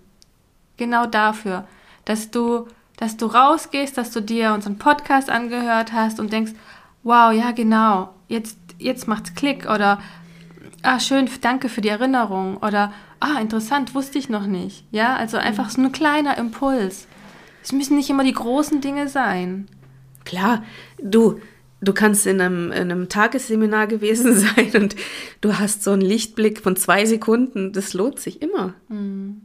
[0.78, 1.68] Genau dafür,
[2.06, 6.54] dass du, dass du rausgehst, dass du dir unseren Podcast angehört hast und denkst,
[7.04, 10.00] wow, ja genau, jetzt, jetzt macht's Klick oder
[10.82, 14.86] ah, schön, danke für die Erinnerung oder ah, interessant, wusste ich noch nicht.
[14.92, 17.08] Ja, also einfach so ein kleiner Impuls.
[17.64, 19.68] Es müssen nicht immer die großen Dinge sein.
[20.24, 20.64] Klar,
[21.02, 21.40] du,
[21.82, 24.96] du kannst in einem, in einem Tagesseminar gewesen sein und
[25.42, 27.74] du hast so einen Lichtblick von zwei Sekunden.
[27.74, 28.74] Das lohnt sich immer.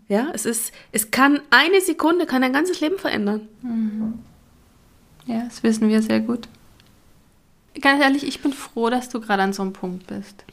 [0.08, 3.48] Ja, es ist, es kann, eine Sekunde kann dein ganzes Leben verändern.
[5.26, 6.48] Ja, das wissen wir sehr gut.
[7.80, 10.44] Ganz ehrlich, ich bin froh, dass du gerade an so einem Punkt bist.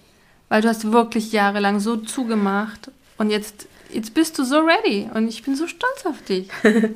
[0.48, 5.28] Weil du hast wirklich jahrelang so zugemacht und jetzt, jetzt bist du so ready und
[5.28, 6.50] ich bin so stolz auf dich.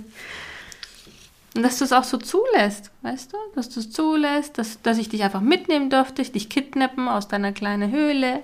[1.56, 3.38] Und dass du es auch so zulässt, weißt du?
[3.54, 7.52] Dass du es zulässt, dass, dass ich dich einfach mitnehmen durfte, dich kidnappen aus deiner
[7.52, 8.42] kleinen Höhle.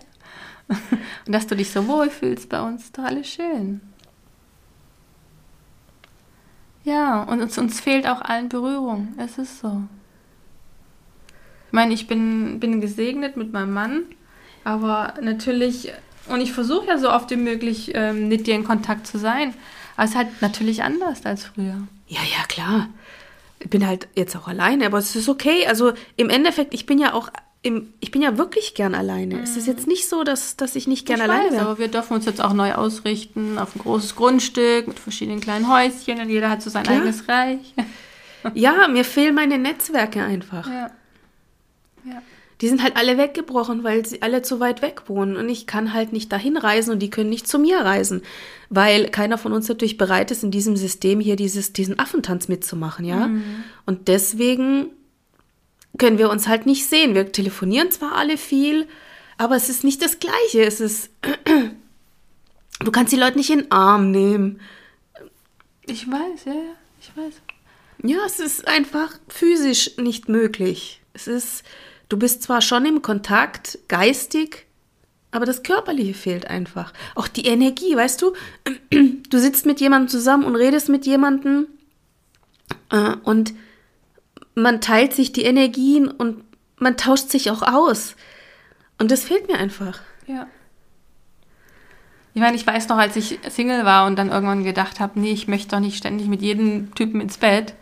[1.26, 2.92] Und dass du dich so wohlfühlst bei uns.
[2.92, 3.82] Doch alles schön.
[6.84, 9.13] Ja, und uns, uns fehlt auch allen Berührung.
[9.18, 9.84] Es ist so.
[11.70, 14.02] Ich meine, ich bin, bin gesegnet mit meinem Mann,
[14.64, 15.94] aber natürlich,
[16.28, 19.54] und ich versuche ja so oft wie möglich ähm, mit dir in Kontakt zu sein.
[19.96, 21.78] Aber es ist halt natürlich anders als früher.
[22.08, 22.90] Ja, ja, klar.
[23.60, 25.68] Ich bin halt jetzt auch alleine, aber es ist okay.
[25.68, 27.30] Also im Endeffekt, ich bin ja auch
[27.62, 29.36] im, ich bin ja wirklich gern alleine.
[29.36, 29.44] Mhm.
[29.44, 31.62] Es ist jetzt nicht so, dass, dass ich nicht gern ich alleine wäre.
[31.62, 35.72] Aber wir dürfen uns jetzt auch neu ausrichten auf ein großes Grundstück mit verschiedenen kleinen
[35.72, 36.98] Häuschen und jeder hat so sein Klar.
[36.98, 37.76] eigenes Reich.
[38.56, 40.68] ja, mir fehlen meine Netzwerke einfach.
[40.68, 40.90] Ja.
[42.06, 42.22] Ja.
[42.62, 45.38] Die sind halt alle weggebrochen, weil sie alle zu weit weg wohnen.
[45.38, 48.22] Und ich kann halt nicht dahin reisen und die können nicht zu mir reisen.
[48.70, 53.06] Weil keiner von uns natürlich bereit ist, in diesem System hier dieses, diesen Affentanz mitzumachen,
[53.06, 53.28] ja.
[53.28, 53.64] Mhm.
[53.86, 54.88] Und deswegen
[55.98, 57.16] können wir uns halt nicht sehen.
[57.16, 58.88] Wir telefonieren zwar alle viel,
[59.38, 60.64] aber es ist nicht das Gleiche.
[60.64, 61.12] Es ist,
[62.80, 64.60] du kannst die Leute nicht in den Arm nehmen.
[65.86, 67.34] Ich weiß, ja, ja, ich weiß.
[68.04, 71.02] Ja, es ist einfach physisch nicht möglich.
[71.14, 71.64] Es ist,
[72.10, 74.65] Du bist zwar schon im Kontakt, geistig,
[75.32, 76.91] aber das Körperliche fehlt einfach.
[77.15, 78.34] Auch die Energie, weißt du?
[78.91, 81.67] Du sitzt mit jemandem zusammen und redest mit jemandem
[82.89, 83.54] äh, und
[84.56, 86.43] man teilt sich die Energien und
[86.78, 88.15] man tauscht sich auch aus.
[88.98, 90.00] Und das fehlt mir einfach.
[90.26, 90.48] Ja.
[92.34, 95.32] Ich meine, ich weiß noch, als ich Single war und dann irgendwann gedacht habe, nee,
[95.32, 97.74] ich möchte doch nicht ständig mit jedem Typen ins Bett.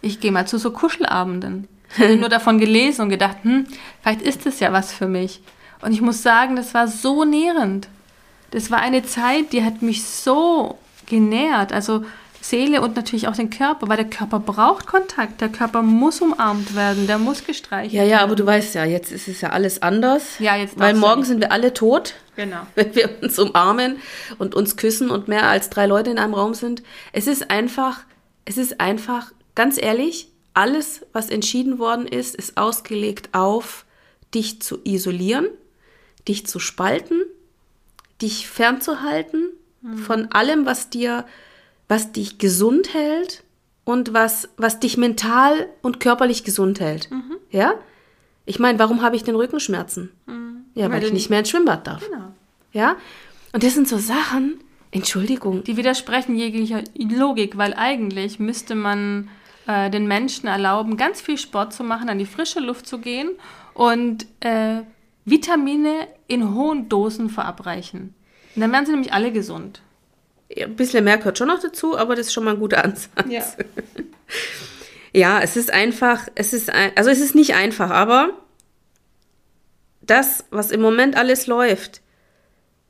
[0.00, 1.68] Ich gehe mal zu so Kuschelabenden.
[1.98, 3.66] Nur davon gelesen und gedacht, hm,
[4.02, 5.40] vielleicht ist das ja was für mich.
[5.82, 7.88] Und ich muss sagen, das war so nährend.
[8.50, 11.72] Das war eine Zeit, die hat mich so genährt.
[11.72, 12.04] Also
[12.42, 15.40] Seele und natürlich auch den Körper, weil der Körper braucht Kontakt.
[15.40, 18.08] Der Körper muss umarmt werden, der muss gestreichelt werden.
[18.08, 20.38] Ja, ja, aber du weißt ja, jetzt ist es ja alles anders.
[20.38, 20.78] Ja, jetzt.
[20.78, 22.14] Weil morgen sind wir alle tot.
[22.34, 22.62] Genau.
[22.74, 23.98] Wenn wir uns umarmen
[24.38, 26.82] und uns küssen und mehr als drei Leute in einem Raum sind.
[27.12, 28.00] Es ist einfach,
[28.44, 33.84] es ist einfach, ganz ehrlich, alles, was entschieden worden ist, ist ausgelegt auf
[34.34, 35.46] dich zu isolieren,
[36.28, 37.22] dich zu spalten,
[38.20, 39.50] dich fernzuhalten
[39.82, 39.98] mhm.
[39.98, 41.26] von allem, was dir,
[41.88, 43.42] was dich gesund hält
[43.84, 47.10] und was, was dich mental und körperlich gesund hält.
[47.10, 47.36] Mhm.
[47.50, 47.74] Ja?
[48.46, 50.10] Ich meine, warum habe ich denn Rückenschmerzen?
[50.26, 50.64] Mhm.
[50.74, 52.08] Ja, weil, weil ich nicht mehr ins Schwimmbad darf.
[52.08, 52.32] Genau.
[52.72, 52.96] Ja?
[53.52, 54.60] Und das sind so Sachen,
[54.90, 55.64] Entschuldigung.
[55.64, 59.28] Die widersprechen jeglicher Logik, weil eigentlich müsste man
[59.66, 63.30] äh, den Menschen erlauben, ganz viel Sport zu machen, an die frische Luft zu gehen
[63.74, 64.82] und äh,
[65.24, 68.14] Vitamine in hohen Dosen verabreichen.
[68.54, 69.82] Und dann werden sie nämlich alle gesund.
[70.54, 72.84] Ja, ein bisschen mehr gehört schon noch dazu, aber das ist schon mal ein guter
[72.84, 73.08] Ansatz.
[73.28, 73.42] Ja.
[75.12, 78.30] ja, es ist einfach, es ist, ein, also es ist nicht einfach, aber
[80.02, 82.02] das, was im Moment alles läuft,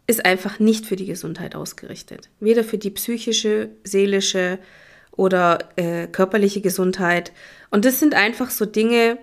[0.07, 2.31] ist einfach nicht für die Gesundheit ausgerichtet.
[2.41, 4.59] Weder für die psychische, seelische,
[5.17, 7.33] oder äh, körperliche Gesundheit.
[7.71, 9.19] Und das sind einfach so Dinge,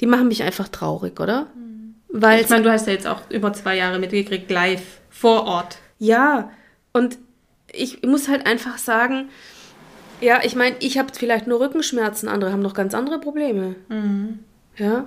[0.00, 1.48] die machen mich einfach traurig, oder?
[1.56, 1.94] Mhm.
[2.08, 5.78] Weil ich meine, du hast ja jetzt auch über zwei Jahre mitgekriegt, live, vor Ort.
[5.98, 6.50] Ja,
[6.92, 7.18] und
[7.72, 9.28] ich muss halt einfach sagen,
[10.20, 13.76] ja, ich meine, ich habe vielleicht nur Rückenschmerzen, andere haben noch ganz andere Probleme.
[13.88, 14.40] Mhm.
[14.76, 15.06] Ja.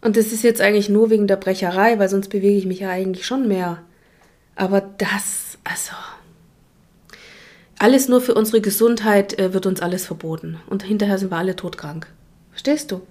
[0.00, 2.90] Und das ist jetzt eigentlich nur wegen der Brecherei, weil sonst bewege ich mich ja
[2.90, 3.82] eigentlich schon mehr.
[4.54, 5.92] Aber das, also,
[7.84, 10.58] alles nur für unsere Gesundheit äh, wird uns alles verboten.
[10.68, 12.06] Und hinterher sind wir alle todkrank.
[12.50, 13.02] Verstehst du?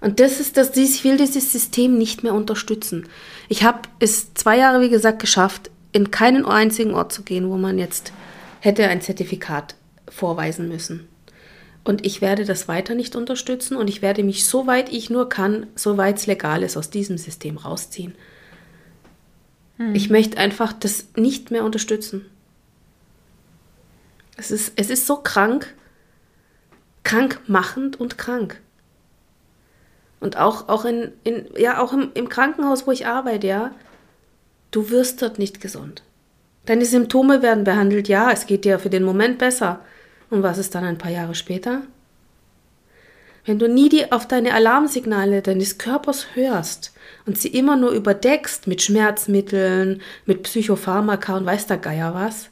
[0.00, 3.08] Und das ist das, ich will dieses System nicht mehr unterstützen.
[3.48, 7.56] Ich habe es zwei Jahre, wie gesagt, geschafft, in keinen einzigen Ort zu gehen, wo
[7.56, 8.12] man jetzt
[8.60, 9.74] hätte ein Zertifikat
[10.08, 11.08] vorweisen müssen.
[11.82, 15.28] Und ich werde das weiter nicht unterstützen und ich werde mich so weit ich nur
[15.28, 18.14] kann, soweit es legal ist, aus diesem System rausziehen.
[19.78, 19.96] Hm.
[19.96, 22.24] Ich möchte einfach das nicht mehr unterstützen.
[24.38, 25.74] Es ist, es ist so krank,
[27.02, 28.60] krankmachend und krank.
[30.20, 33.72] Und auch, auch, in, in, ja, auch im, im Krankenhaus, wo ich arbeite, ja,
[34.70, 36.02] du wirst dort nicht gesund.
[36.66, 39.80] Deine Symptome werden behandelt, ja, es geht dir für den Moment besser.
[40.30, 41.82] Und was ist dann ein paar Jahre später?
[43.44, 46.92] Wenn du nie die, auf deine Alarmsignale deines Körpers hörst
[47.26, 52.50] und sie immer nur überdeckst mit Schmerzmitteln, mit Psychopharmaka und weiß der Geier was,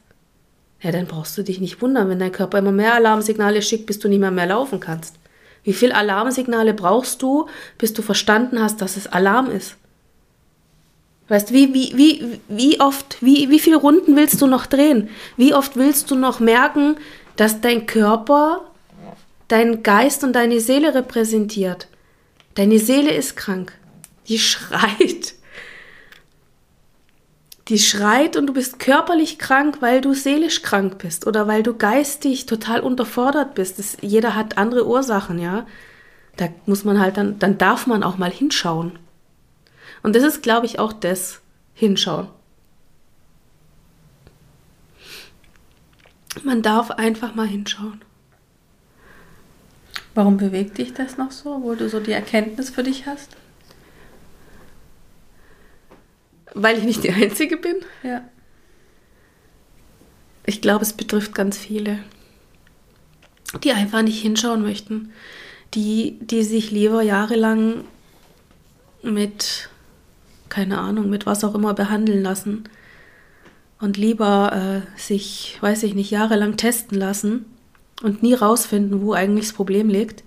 [0.80, 3.98] ja, dann brauchst du dich nicht wundern, wenn dein Körper immer mehr Alarmsignale schickt, bis
[3.98, 5.16] du nicht mehr mehr laufen kannst.
[5.64, 7.48] Wie viele Alarmsignale brauchst du,
[7.78, 9.76] bis du verstanden hast, dass es Alarm ist?
[11.28, 15.08] Weißt wie, wie, wie, wie oft, wie, wie viele Runden willst du noch drehen?
[15.36, 16.96] Wie oft willst du noch merken,
[17.34, 18.60] dass dein Körper
[19.48, 21.88] deinen Geist und deine Seele repräsentiert.
[22.54, 23.72] Deine Seele ist krank.
[24.28, 25.34] Die schreit.
[27.68, 31.74] Die schreit und du bist körperlich krank, weil du seelisch krank bist oder weil du
[31.74, 33.78] geistig total unterfordert bist.
[33.78, 35.66] Das, jeder hat andere Ursachen, ja.
[36.36, 38.98] Da muss man halt dann, dann darf man auch mal hinschauen.
[40.02, 41.40] Und das ist, glaube ich, auch das
[41.74, 42.28] Hinschauen.
[46.44, 48.00] Man darf einfach mal hinschauen.
[50.14, 53.36] Warum bewegt dich das noch so, wo du so die Erkenntnis für dich hast?
[56.58, 57.76] Weil ich nicht die Einzige bin.
[58.02, 58.22] Ja.
[60.46, 61.98] Ich glaube, es betrifft ganz viele,
[63.62, 65.12] die einfach nicht hinschauen möchten,
[65.74, 67.84] die, die sich lieber jahrelang
[69.02, 69.68] mit,
[70.48, 72.64] keine Ahnung, mit was auch immer behandeln lassen
[73.78, 77.44] und lieber äh, sich, weiß ich nicht, jahrelang testen lassen
[78.02, 80.24] und nie rausfinden, wo eigentlich das Problem liegt.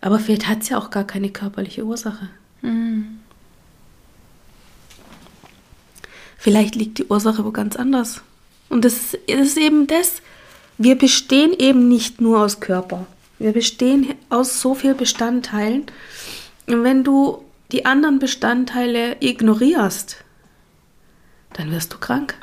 [0.00, 2.28] Aber vielleicht hat es ja auch gar keine körperliche Ursache.
[2.62, 3.13] Mhm.
[6.44, 8.20] Vielleicht liegt die Ursache wo ganz anders.
[8.68, 10.20] Und das ist eben das.
[10.76, 13.06] Wir bestehen eben nicht nur aus Körper.
[13.38, 15.86] Wir bestehen aus so vielen Bestandteilen.
[16.66, 17.42] Und wenn du
[17.72, 20.22] die anderen Bestandteile ignorierst,
[21.54, 22.34] dann wirst du krank.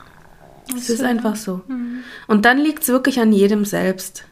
[0.76, 1.62] Es ist einfach so.
[1.68, 2.00] Mhm.
[2.26, 4.26] Und dann liegt es wirklich an jedem selbst.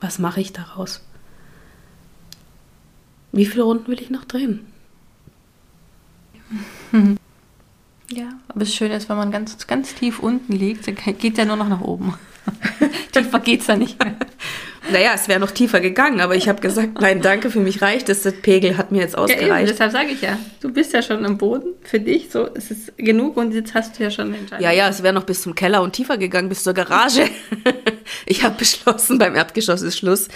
[0.00, 1.04] Was mache ich daraus?
[3.32, 4.64] Wie viele Runden will ich noch drehen?
[8.10, 11.44] Ja, aber es schön ist, wenn man ganz, ganz tief unten liegt, dann geht ja
[11.44, 12.14] nur noch nach oben.
[13.12, 14.16] Tiefer geht's ja nicht mehr.
[14.90, 18.08] Naja, es wäre noch tiefer gegangen, aber ich habe gesagt, nein, danke, für mich reicht
[18.08, 18.22] es.
[18.22, 19.70] Der Pegel hat mir jetzt Ja, eben, ausgereicht.
[19.70, 21.74] deshalb sage ich ja, du bist ja schon am Boden.
[21.82, 24.64] Für dich so ist es genug und jetzt hast du ja schon eine Entscheidung.
[24.64, 27.28] Ja, ja, es wäre noch bis zum Keller und tiefer gegangen, bis zur Garage.
[28.26, 30.28] ich habe beschlossen, beim Erdgeschoss ist Schluss.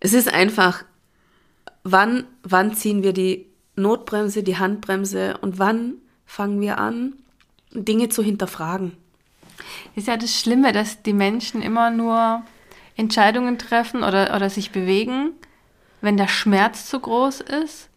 [0.00, 0.84] Es ist einfach,
[1.84, 3.46] wann, wann ziehen wir die
[3.76, 5.94] Notbremse, die Handbremse und wann
[6.26, 7.14] fangen wir an,
[7.72, 8.92] Dinge zu hinterfragen?
[9.94, 12.42] Ist ja das Schlimme, dass die Menschen immer nur
[12.96, 15.32] Entscheidungen treffen oder, oder sich bewegen,
[16.00, 17.88] wenn der Schmerz zu groß ist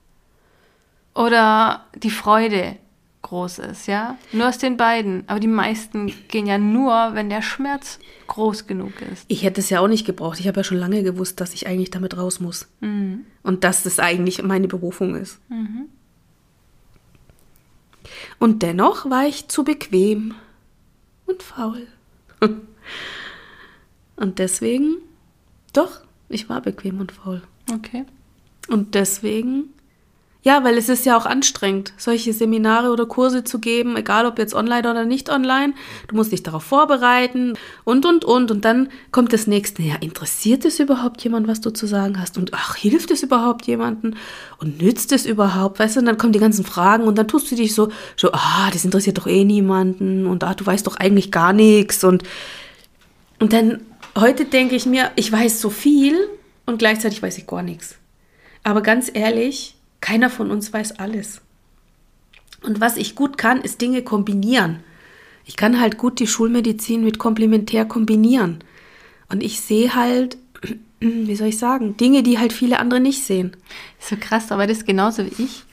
[1.13, 2.77] oder die Freude
[3.25, 4.17] groß ist, ja?
[4.31, 5.23] Nur aus den beiden.
[5.27, 9.25] Aber die meisten gehen ja nur, wenn der Schmerz groß genug ist.
[9.27, 10.39] Ich hätte es ja auch nicht gebraucht.
[10.39, 12.67] Ich habe ja schon lange gewusst, dass ich eigentlich damit raus muss.
[12.81, 13.25] Mhm.
[13.41, 15.39] Und dass das eigentlich meine Berufung ist.
[18.39, 20.35] Und dennoch war ich zu bequem
[21.25, 21.87] und faul.
[24.17, 24.97] Und deswegen,
[25.73, 27.41] doch, ich war bequem und faul.
[27.73, 28.05] Okay.
[28.69, 29.73] Und deswegen,
[30.45, 34.37] ja, weil es ist ja auch anstrengend, solche Seminare oder Kurse zu geben, egal ob
[34.37, 35.73] jetzt online oder nicht online.
[36.07, 38.51] Du musst dich darauf vorbereiten und, und, und.
[38.51, 39.81] Und dann kommt das nächste.
[39.81, 42.37] Ja, interessiert es überhaupt jemand, was du zu sagen hast?
[42.37, 44.17] Und ach, hilft es überhaupt jemanden?
[44.59, 45.79] Und nützt es überhaupt?
[45.79, 48.31] Weißt du, und dann kommen die ganzen Fragen und dann tust du dich so, so,
[48.31, 52.03] ah, das interessiert doch eh niemanden und ah, du weißt doch eigentlich gar nichts.
[52.03, 52.21] Und,
[53.39, 53.79] und dann,
[54.15, 56.15] heute denke ich mir, ich weiß so viel
[56.67, 57.95] und gleichzeitig weiß ich gar nichts.
[58.61, 59.74] Aber ganz ehrlich,
[60.05, 61.41] keiner von uns weiß alles.
[62.61, 64.81] Und was ich gut kann, ist Dinge kombinieren.
[65.45, 68.63] Ich kann halt gut die Schulmedizin mit komplementär kombinieren.
[69.29, 70.37] Und ich sehe halt,
[70.99, 73.57] wie soll ich sagen, Dinge, die halt viele andere nicht sehen.
[73.99, 75.63] So krass, aber das ist genauso wie ich.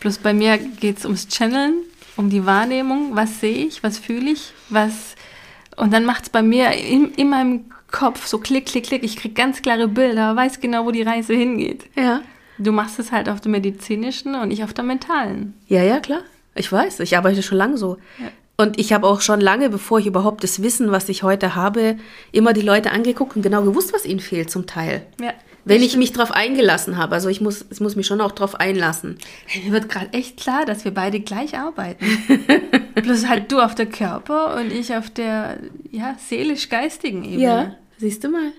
[0.00, 1.74] Bloß bei mir geht es ums Channeln,
[2.16, 3.14] um die Wahrnehmung.
[3.14, 5.16] Was sehe ich, was fühle ich, was.
[5.76, 9.04] Und dann macht es bei mir in, in meinem Kopf so klick, klick, klick.
[9.04, 11.84] Ich kriege ganz klare Bilder, weiß genau, wo die Reise hingeht.
[11.94, 12.22] Ja.
[12.58, 15.54] Du machst es halt auf der medizinischen und ich auf der mentalen.
[15.68, 16.20] Ja, ja, klar.
[16.54, 17.96] Ich weiß, ich arbeite schon lange so.
[18.18, 18.28] Ja.
[18.56, 21.96] Und ich habe auch schon lange, bevor ich überhaupt das Wissen, was ich heute habe,
[22.30, 25.06] immer die Leute angeguckt und genau gewusst, was ihnen fehlt zum Teil.
[25.20, 25.32] Ja.
[25.64, 27.14] Wenn ich mich darauf eingelassen habe.
[27.14, 29.18] Also ich muss, ich muss mich schon auch darauf einlassen.
[29.46, 32.04] Hey, mir wird gerade echt klar, dass wir beide gleich arbeiten.
[32.94, 35.58] Bloß halt du auf der Körper und ich auf der
[35.90, 37.42] ja, seelisch-geistigen Ebene.
[37.42, 38.52] Ja, siehst du mal.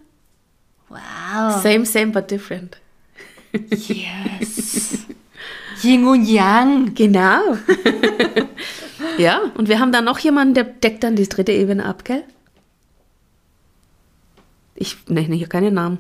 [0.88, 1.62] Wow.
[1.62, 2.78] Same, same, but different.
[3.54, 5.06] Yes.
[5.84, 6.94] Yin und Yang.
[6.96, 7.58] Genau.
[9.18, 12.24] ja, und wir haben dann noch jemanden, der deckt dann die dritte Ebene ab, gell?
[14.76, 16.00] Ich nenne hier keine Namen.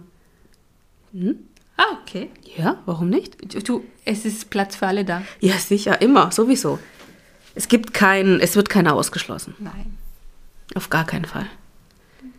[1.77, 2.29] Ah, okay.
[2.57, 3.53] Ja, warum nicht?
[3.53, 5.23] Du, du, es ist Platz für alle da.
[5.39, 6.79] Ja, sicher, immer, sowieso.
[7.55, 9.55] Es gibt keinen, es wird keiner ausgeschlossen.
[9.59, 9.97] Nein.
[10.75, 11.45] Auf gar keinen Fall.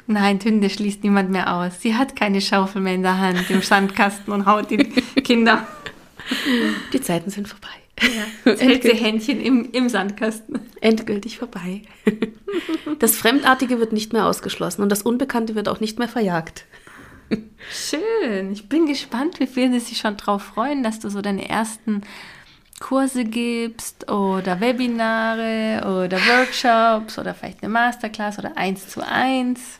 [0.07, 1.80] Nein, Tünde schließt niemand mehr aus.
[1.80, 5.66] Sie hat keine Schaufel mehr in der Hand im Sandkasten und haut die Kinder.
[6.92, 7.68] Die Zeiten sind vorbei.
[8.02, 10.61] Ja, sie Händchen im, im Sandkasten.
[10.80, 11.82] Endgültig vorbei.
[12.98, 16.66] Das Fremdartige wird nicht mehr ausgeschlossen und das Unbekannte wird auch nicht mehr verjagt.
[17.70, 18.52] Schön.
[18.52, 22.02] Ich bin gespannt, wie viel sie sich schon drauf freuen, dass du so deine ersten
[22.80, 29.78] Kurse gibst oder Webinare oder Workshops oder vielleicht eine Masterclass oder eins zu eins.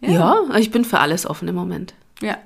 [0.00, 1.94] Ja, ja ich bin für alles offen im Moment.
[2.20, 2.38] Ja.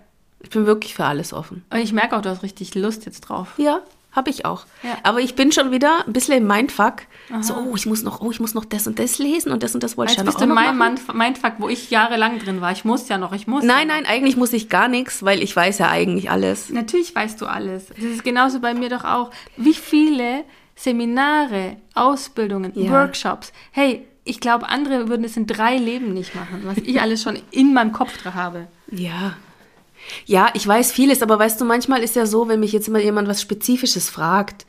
[0.42, 1.64] Ich bin wirklich für alles offen.
[1.70, 3.54] Und ich merke auch, du hast richtig Lust jetzt drauf.
[3.58, 3.80] Ja,
[4.12, 4.64] habe ich auch.
[4.82, 4.96] Ja.
[5.02, 7.02] Aber ich bin schon wieder ein bisschen im Mindfuck.
[7.30, 7.42] Aha.
[7.42, 9.74] So, oh, ich muss noch, oh, ich muss noch das und das lesen und das
[9.74, 10.32] und das wollte ich ja noch.
[10.32, 12.72] bist du in meinem Mindfuck, wo ich jahrelang drin war.
[12.72, 13.62] Ich muss ja noch, ich muss.
[13.62, 16.70] Nein, ja nein, eigentlich muss ich gar nichts, weil ich weiß ja eigentlich alles.
[16.70, 17.86] Natürlich weißt du alles.
[17.88, 19.30] Das ist genauso bei mir doch auch.
[19.56, 20.44] Wie viele
[20.74, 22.90] Seminare, Ausbildungen, ja.
[22.90, 23.52] Workshops.
[23.70, 27.38] Hey, ich glaube, andere würden es in drei Leben nicht machen, was ich alles schon
[27.50, 28.68] in meinem Kopf habe.
[28.90, 29.34] Ja,
[30.26, 33.00] ja, ich weiß vieles, aber weißt du, manchmal ist ja so, wenn mich jetzt immer
[33.00, 34.66] jemand was Spezifisches fragt,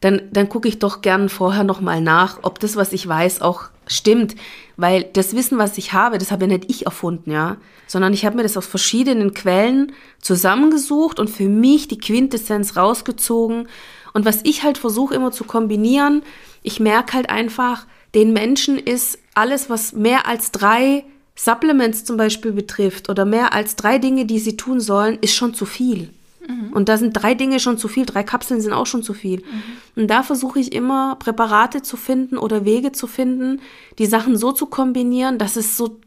[0.00, 3.64] dann, dann gucke ich doch gern vorher nochmal nach, ob das, was ich weiß, auch
[3.86, 4.36] stimmt.
[4.76, 7.56] Weil das Wissen, was ich habe, das habe ja nicht ich erfunden, ja.
[7.88, 13.68] Sondern ich habe mir das aus verschiedenen Quellen zusammengesucht und für mich die Quintessenz rausgezogen.
[14.12, 16.22] Und was ich halt versuche immer zu kombinieren,
[16.62, 21.04] ich merke halt einfach, den Menschen ist alles, was mehr als drei
[21.36, 25.54] Supplements zum Beispiel betrifft oder mehr als drei Dinge, die sie tun sollen, ist schon
[25.54, 26.10] zu viel.
[26.48, 26.72] Mhm.
[26.72, 29.40] Und da sind drei Dinge schon zu viel, drei Kapseln sind auch schon zu viel.
[29.40, 30.02] Mhm.
[30.02, 33.60] Und da versuche ich immer Präparate zu finden oder Wege zu finden,
[33.98, 36.00] die Sachen so zu kombinieren, dass es so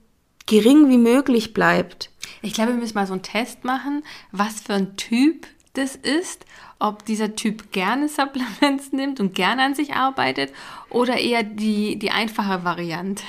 [0.47, 2.10] gering wie möglich bleibt.
[2.41, 6.45] Ich glaube, wir müssen mal so einen Test machen, was für ein Typ das ist,
[6.82, 10.52] ob dieser Typ gerne Supplements nimmt und gerne an sich arbeitet
[10.90, 13.24] oder eher die, die einfache Variante.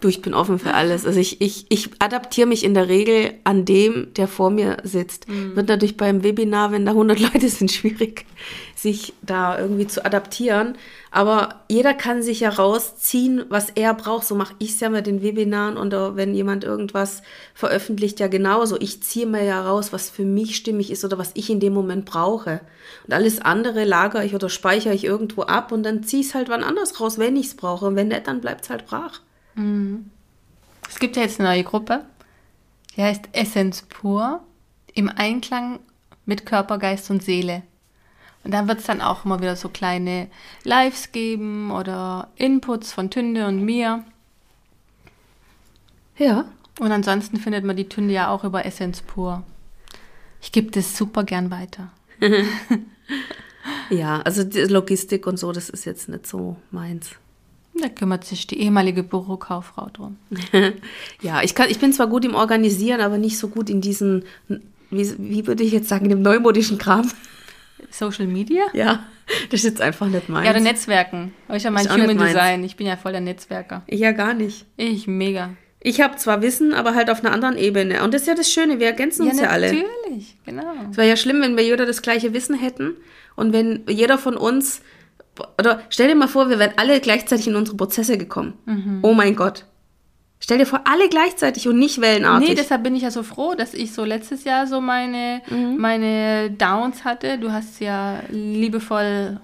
[0.00, 1.06] Du, ich bin offen für alles.
[1.06, 5.28] Also ich, ich, ich adaptiere mich in der Regel an dem, der vor mir sitzt.
[5.28, 5.56] Mhm.
[5.56, 8.26] Wird natürlich beim Webinar, wenn da 100 Leute sind, schwierig,
[8.74, 10.76] sich da irgendwie zu adaptieren.
[11.10, 14.26] Aber jeder kann sich ja rausziehen, was er braucht.
[14.26, 17.22] So mache ich es ja mit den Webinaren und wenn jemand irgendwas
[17.54, 18.78] veröffentlicht, ja genauso.
[18.78, 21.72] Ich ziehe mir ja raus, was für mich stimmig ist oder was ich in dem
[21.72, 22.60] Moment brauche.
[23.06, 26.34] Und alles andere lagere ich oder speichere ich irgendwo ab und dann ziehe ich es
[26.34, 27.86] halt wann anders raus, wenn ich es brauche.
[27.86, 29.20] Und wenn nicht, dann bleibt es halt brach.
[29.58, 30.10] Mhm.
[30.88, 32.04] Es gibt ja jetzt eine neue Gruppe,
[32.96, 34.40] die heißt Essenz pur
[34.94, 35.80] im Einklang
[36.24, 37.62] mit Körper, Geist und Seele.
[38.44, 40.28] Und da wird es dann auch immer wieder so kleine
[40.64, 44.04] Lives geben oder Inputs von Tünde und mir.
[46.16, 46.46] Ja.
[46.78, 49.42] Und ansonsten findet man die Tünde ja auch über Essenz pur.
[50.40, 51.90] Ich gebe das super gern weiter.
[53.90, 57.10] ja, also die Logistik und so, das ist jetzt nicht so meins.
[57.80, 60.16] Da kümmert sich die ehemalige Bürokauffrau drum.
[61.22, 64.24] ja, ich, kann, ich bin zwar gut im Organisieren, aber nicht so gut in diesen,
[64.90, 67.10] wie, wie würde ich jetzt sagen, in dem neumodischen Kram.
[67.90, 68.64] Social Media?
[68.72, 69.04] Ja,
[69.50, 70.44] das ist jetzt einfach nicht meins.
[70.44, 71.32] Ja, oder Netzwerken.
[71.52, 72.64] Ich habe mein Human Design.
[72.64, 73.82] Ich bin ja voll der Netzwerker.
[73.86, 74.66] Ich ja gar nicht.
[74.76, 75.50] Ich mega.
[75.80, 78.02] Ich habe zwar Wissen, aber halt auf einer anderen Ebene.
[78.02, 79.72] Und das ist ja das Schöne, wir ergänzen ja, uns ja alle.
[79.72, 80.74] Natürlich, genau.
[80.90, 82.96] Es wäre ja schlimm, wenn wir jeder das gleiche Wissen hätten
[83.36, 84.82] und wenn jeder von uns
[85.58, 88.54] oder stell dir mal vor, wir wären alle gleichzeitig in unsere Prozesse gekommen.
[88.66, 89.00] Mhm.
[89.02, 89.64] Oh mein Gott.
[90.40, 92.50] Stell dir vor, alle gleichzeitig und nicht wellenartig.
[92.50, 95.76] Nee, deshalb bin ich ja so froh, dass ich so letztes Jahr so meine, mhm.
[95.78, 97.38] meine Downs hatte.
[97.38, 99.40] Du hast ja liebevoll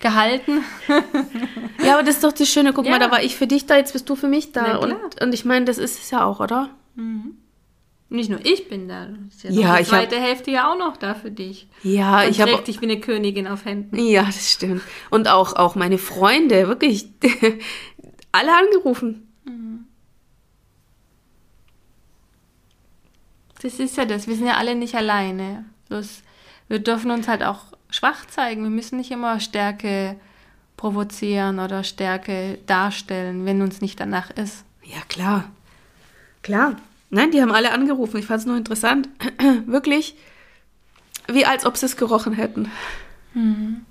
[0.00, 0.62] gehalten.
[1.84, 2.72] ja, aber das ist doch das Schöne.
[2.72, 2.92] Guck ja.
[2.92, 4.76] mal, da war ich für dich da, jetzt bist du für mich da.
[4.76, 6.70] Und, und ich meine, das ist es ja auch, oder?
[6.94, 7.38] Mhm.
[8.10, 9.08] Nicht nur ich bin da.
[9.28, 11.68] Ist ja, ja die zweite hab, Hälfte ja auch noch da für dich.
[11.82, 13.98] Ja, Und ich habe dich wie eine Königin auf Händen.
[13.98, 14.82] Ja, das stimmt.
[15.10, 17.08] Und auch auch meine Freunde, wirklich
[18.32, 19.28] alle angerufen.
[19.44, 19.84] Mhm.
[23.60, 24.26] Das ist ja das.
[24.26, 25.66] Wir sind ja alle nicht alleine.
[25.88, 26.22] Bloß
[26.68, 28.62] wir dürfen uns halt auch schwach zeigen.
[28.62, 30.16] Wir müssen nicht immer Stärke
[30.76, 34.64] provozieren oder Stärke darstellen, wenn uns nicht danach ist.
[34.82, 35.50] Ja, klar.
[36.42, 36.76] Klar.
[37.10, 38.18] Nein, die haben alle angerufen.
[38.18, 39.08] Ich fand es nur interessant.
[39.66, 40.16] Wirklich,
[41.26, 42.70] wie als ob sie es gerochen hätten.
[43.34, 43.86] Mhm.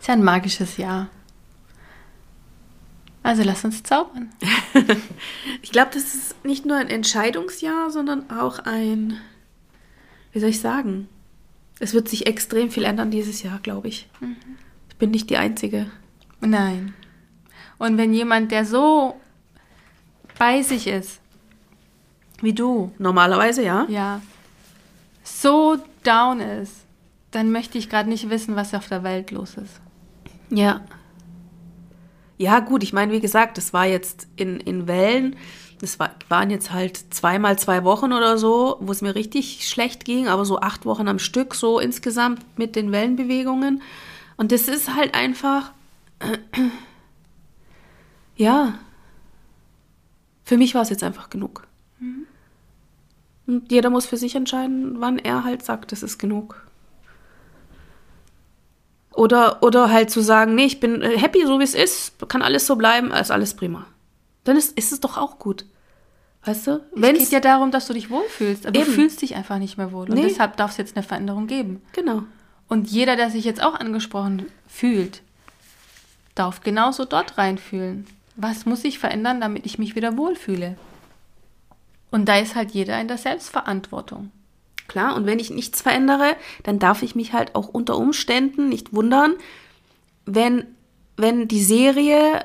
[0.00, 1.08] Ist ja ein magisches Jahr.
[3.22, 4.30] Also lass uns zaubern.
[5.62, 9.18] ich glaube, das ist nicht nur ein Entscheidungsjahr, sondern auch ein,
[10.32, 11.08] wie soll ich sagen,
[11.80, 14.08] es wird sich extrem viel ändern dieses Jahr, glaube ich.
[14.20, 14.36] Mhm.
[14.90, 15.90] Ich bin nicht die Einzige.
[16.40, 16.94] Nein.
[17.78, 19.18] Und wenn jemand, der so
[20.38, 21.20] bei sich ist.
[22.40, 22.92] Wie du.
[22.98, 23.86] Normalerweise, ja.
[23.88, 24.20] Ja.
[25.22, 26.74] So down ist,
[27.30, 29.80] dann möchte ich gerade nicht wissen, was auf der Welt los ist.
[30.50, 30.82] Ja.
[32.36, 35.36] Ja, gut, ich meine, wie gesagt, das war jetzt in, in Wellen.
[35.80, 40.04] Das war, waren jetzt halt zweimal zwei Wochen oder so, wo es mir richtig schlecht
[40.04, 43.82] ging, aber so acht Wochen am Stück, so insgesamt mit den Wellenbewegungen.
[44.36, 45.72] Und das ist halt einfach,
[48.36, 48.74] ja,
[50.44, 51.66] für mich war es jetzt einfach genug.
[51.98, 52.26] Mhm.
[53.46, 56.66] Und jeder muss für sich entscheiden, wann er halt sagt, das ist genug.
[59.12, 62.42] Oder, oder halt zu sagen, nee, ich bin äh, happy, so wie es ist, kann
[62.42, 63.86] alles so bleiben, ist alles prima.
[64.44, 65.64] Dann ist, ist es doch auch gut.
[66.44, 66.84] Weißt du?
[66.94, 68.86] Wenn's es geht ja darum, dass du dich wohlfühlst, aber eben.
[68.86, 70.10] du fühlst dich einfach nicht mehr wohl.
[70.10, 70.22] Und nee.
[70.22, 71.80] deshalb darf es jetzt eine Veränderung geben.
[71.92, 72.24] Genau.
[72.68, 75.22] Und jeder, der sich jetzt auch angesprochen fühlt,
[76.34, 78.06] darf genauso dort reinfühlen.
[78.36, 80.76] Was muss ich verändern, damit ich mich wieder wohlfühle?
[82.10, 84.30] Und da ist halt jeder in der Selbstverantwortung.
[84.86, 88.92] Klar, und wenn ich nichts verändere, dann darf ich mich halt auch unter Umständen nicht
[88.92, 89.34] wundern,
[90.26, 90.64] wenn,
[91.16, 92.44] wenn die Serie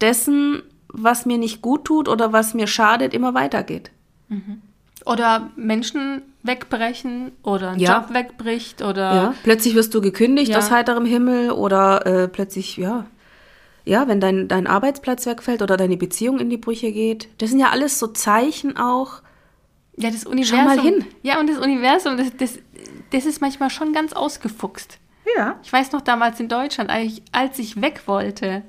[0.00, 3.90] dessen, was mir nicht gut tut oder was mir schadet, immer weitergeht.
[4.28, 4.62] Mhm.
[5.06, 8.00] Oder Menschen wegbrechen oder ein ja.
[8.00, 9.14] Job wegbricht oder.
[9.14, 10.58] Ja, plötzlich wirst du gekündigt ja.
[10.58, 13.06] aus heiterem Himmel oder äh, plötzlich, ja.
[13.84, 17.28] Ja, wenn dein, dein Arbeitsplatz wegfällt oder deine Beziehung in die Brüche geht.
[17.38, 19.22] Das sind ja alles so Zeichen auch.
[19.96, 20.58] Ja, das Universum.
[20.58, 21.04] Schau mal hin.
[21.22, 22.58] Ja, und das Universum, das, das,
[23.10, 24.98] das ist manchmal schon ganz ausgefuchst.
[25.36, 25.58] Ja.
[25.62, 26.90] Ich weiß noch damals in Deutschland,
[27.32, 28.62] als ich weg wollte,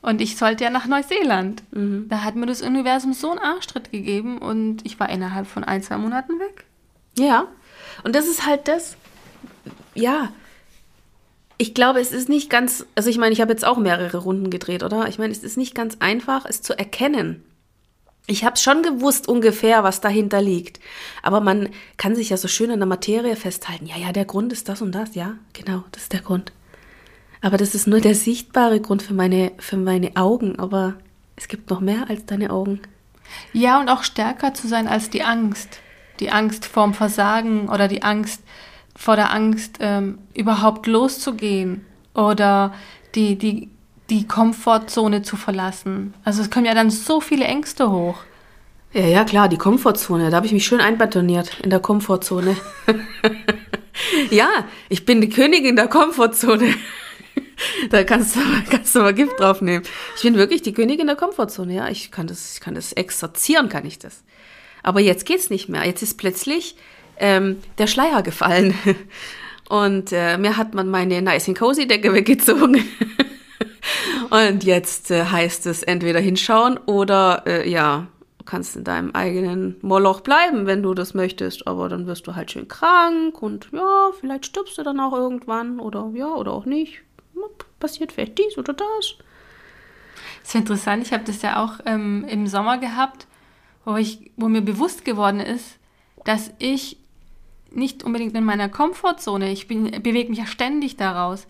[0.00, 1.62] und ich sollte ja nach Neuseeland.
[1.72, 2.06] Mhm.
[2.08, 5.82] Da hat mir das Universum so einen Arschtritt gegeben und ich war innerhalb von ein,
[5.82, 6.64] zwei Monaten weg.
[7.18, 7.46] Ja.
[8.04, 8.96] Und das ist halt das,
[9.94, 10.30] ja.
[11.58, 14.48] Ich glaube, es ist nicht ganz, also ich meine, ich habe jetzt auch mehrere Runden
[14.48, 15.08] gedreht, oder?
[15.08, 17.44] Ich meine, es ist nicht ganz einfach, es zu erkennen.
[18.30, 20.80] Ich habe schon gewusst ungefähr, was dahinter liegt.
[21.22, 23.86] Aber man kann sich ja so schön in der Materie festhalten.
[23.86, 25.14] Ja, ja, der Grund ist das und das.
[25.14, 26.52] Ja, genau, das ist der Grund.
[27.40, 30.58] Aber das ist nur der sichtbare Grund für meine, für meine Augen.
[30.58, 30.94] Aber
[31.36, 32.80] es gibt noch mehr als deine Augen.
[33.54, 35.80] Ja, und auch stärker zu sein als die Angst.
[36.20, 38.42] Die Angst vorm Versagen oder die Angst
[38.98, 42.74] vor der Angst, ähm, überhaupt loszugehen oder
[43.14, 43.70] die, die,
[44.10, 46.14] die Komfortzone zu verlassen.
[46.24, 48.18] Also es kommen ja dann so viele Ängste hoch.
[48.92, 50.30] Ja, ja, klar, die Komfortzone.
[50.30, 52.56] Da habe ich mich schön einbetoniert in der Komfortzone.
[54.30, 54.48] ja,
[54.88, 56.74] ich bin die Königin der Komfortzone.
[57.90, 59.84] da kannst du, kannst du mal Gift draufnehmen.
[60.16, 61.88] Ich bin wirklich die Königin der Komfortzone, ja.
[61.88, 64.24] Ich kann das, ich kann das exerzieren, kann ich das.
[64.82, 65.86] Aber jetzt geht's nicht mehr.
[65.86, 66.74] Jetzt ist plötzlich
[67.18, 68.74] ähm, der Schleier gefallen.
[69.68, 72.82] Und äh, mir hat man meine Nice and Cozy Decke weggezogen.
[74.30, 78.06] Und jetzt äh, heißt es entweder hinschauen oder äh, ja,
[78.46, 82.50] kannst in deinem eigenen Moloch bleiben, wenn du das möchtest, aber dann wirst du halt
[82.50, 87.02] schön krank und ja, vielleicht stirbst du dann auch irgendwann oder ja, oder auch nicht
[87.78, 89.14] passiert vielleicht dies oder das.
[90.40, 93.26] Das ist interessant, ich habe das ja auch ähm, im Sommer gehabt,
[93.84, 95.78] wo, ich, wo mir bewusst geworden ist,
[96.24, 96.98] dass ich
[97.70, 101.46] nicht unbedingt in meiner Komfortzone, ich bewege mich ja ständig daraus,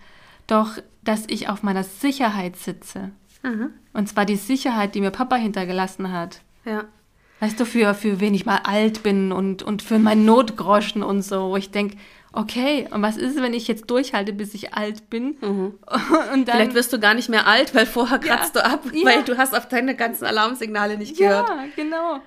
[0.46, 3.12] doch dass ich auf meiner Sicherheit sitze.
[3.42, 3.70] Mhm.
[3.92, 6.40] Und zwar die Sicherheit, die mir Papa hintergelassen hat.
[6.64, 6.84] Ja.
[7.40, 11.22] Weißt du, für, für wen ich mal alt bin und, und für meinen Notgroschen und
[11.22, 11.96] so, wo ich denke,
[12.32, 15.36] okay, und was ist, wenn ich jetzt durchhalte, bis ich alt bin?
[15.40, 15.74] Mhm.
[16.32, 18.84] Und dann, Vielleicht wirst du gar nicht mehr alt, weil vorher kratzt ja, du ab,
[18.92, 19.04] ja.
[19.04, 21.48] weil du hast auf deine ganzen Alarmsignale nicht gehört.
[21.48, 22.20] Ja, genau.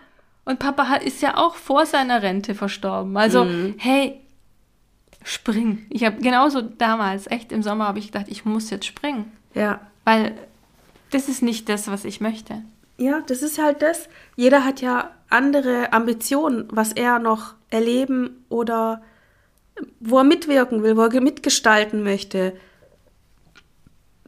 [0.45, 3.15] Und Papa ist ja auch vor seiner Rente verstorben.
[3.15, 3.75] Also, mhm.
[3.77, 4.19] hey,
[5.23, 5.85] spring.
[5.89, 9.31] Ich habe genauso damals, echt im Sommer, habe ich gedacht, ich muss jetzt springen.
[9.53, 9.81] Ja.
[10.03, 10.33] Weil
[11.11, 12.63] das ist nicht das, was ich möchte.
[12.97, 14.09] Ja, das ist halt das.
[14.35, 19.01] Jeder hat ja andere Ambitionen, was er noch erleben oder
[19.99, 22.55] wo er mitwirken will, wo er mitgestalten möchte.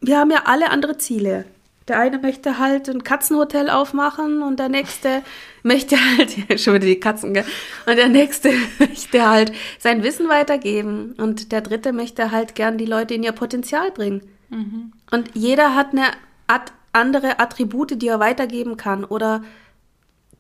[0.02, 1.46] Wir haben ja alle andere Ziele.
[1.88, 5.22] Der eine möchte halt ein Katzenhotel aufmachen und der nächste
[5.64, 7.46] möchte halt, schon wieder die Katzen, gell?
[7.86, 12.86] Und der nächste möchte halt sein Wissen weitergeben und der dritte möchte halt gern die
[12.86, 14.22] Leute in ihr Potenzial bringen.
[14.50, 14.94] Mhm.
[15.12, 16.06] Und jeder hat eine
[16.48, 19.44] Art andere Attribute, die er weitergeben kann oder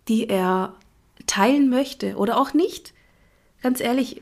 [0.08, 0.76] die er
[1.28, 2.94] teilen möchte oder auch nicht.
[3.62, 4.22] Ganz ehrlich,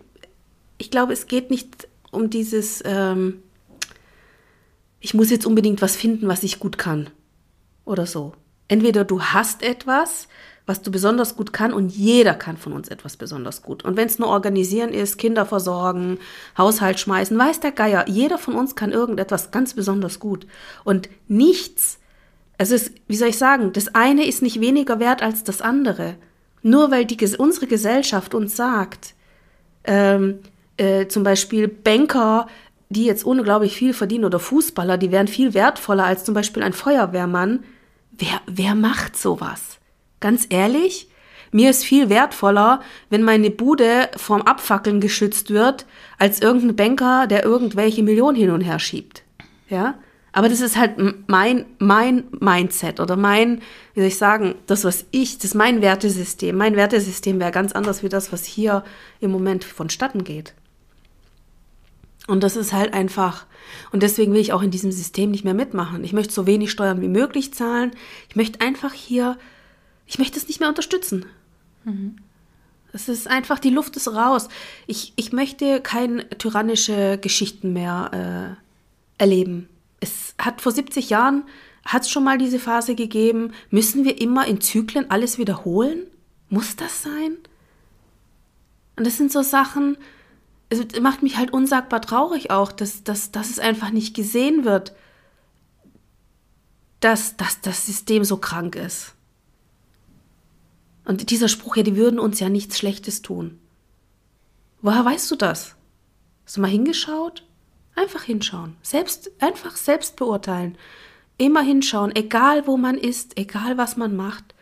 [0.77, 3.41] ich glaube, es geht nicht um dieses, ähm,
[5.01, 7.09] ich muss jetzt unbedingt was finden, was ich gut kann
[7.83, 8.33] oder so.
[8.67, 10.27] Entweder du hast etwas,
[10.65, 13.83] was du besonders gut kann und jeder kann von uns etwas besonders gut.
[13.83, 16.19] Und wenn es nur organisieren ist, Kinder versorgen,
[16.57, 20.45] Haushalt schmeißen, weiß der Geier, jeder von uns kann irgendetwas ganz besonders gut.
[20.83, 21.99] Und nichts,
[22.57, 26.15] es ist, wie soll ich sagen, das eine ist nicht weniger wert als das andere.
[26.61, 29.15] Nur weil die, unsere Gesellschaft uns sagt,
[29.83, 30.39] ähm,
[30.77, 32.47] äh, zum Beispiel Banker,
[32.91, 36.73] die jetzt unglaublich viel verdienen oder Fußballer, die wären viel wertvoller als zum Beispiel ein
[36.73, 37.63] Feuerwehrmann.
[38.11, 39.79] Wer, wer macht sowas?
[40.19, 41.09] Ganz ehrlich,
[41.51, 45.85] mir ist viel wertvoller, wenn meine Bude vorm Abfackeln geschützt wird,
[46.17, 49.23] als irgendein Banker, der irgendwelche Millionen hin und her schiebt.
[49.69, 49.95] Ja?
[50.33, 50.93] Aber das ist halt
[51.27, 53.61] mein, mein Mindset oder mein,
[53.93, 56.55] wie soll ich sagen, das, was ich, das ist mein Wertesystem.
[56.55, 58.83] Mein Wertesystem wäre ganz anders wie das, was hier
[59.19, 60.53] im Moment vonstatten geht.
[62.31, 63.45] Und das ist halt einfach,
[63.91, 66.01] und deswegen will ich auch in diesem System nicht mehr mitmachen.
[66.05, 67.91] Ich möchte so wenig Steuern wie möglich zahlen.
[68.29, 69.37] Ich möchte einfach hier,
[70.07, 71.25] ich möchte es nicht mehr unterstützen.
[71.83, 72.15] Mhm.
[72.93, 74.47] Es ist einfach, die Luft ist raus.
[74.87, 78.55] Ich, ich möchte keine tyrannische Geschichten mehr
[79.19, 79.67] äh, erleben.
[79.99, 81.43] Es hat vor 70 Jahren,
[81.83, 83.51] hat es schon mal diese Phase gegeben.
[83.71, 86.03] Müssen wir immer in Zyklen alles wiederholen?
[86.47, 87.35] Muss das sein?
[88.95, 89.97] Und das sind so Sachen,
[90.71, 94.93] es macht mich halt unsagbar traurig auch, dass, dass, dass es einfach nicht gesehen wird,
[97.01, 99.13] dass, dass das System so krank ist.
[101.03, 103.59] Und dieser Spruch, ja, die würden uns ja nichts Schlechtes tun.
[104.81, 105.75] Woher weißt du das?
[106.45, 107.45] Hast du mal hingeschaut?
[107.95, 108.77] Einfach hinschauen.
[108.81, 110.77] Selbst, einfach selbst beurteilen.
[111.37, 114.55] Immer hinschauen, egal wo man ist, egal was man macht.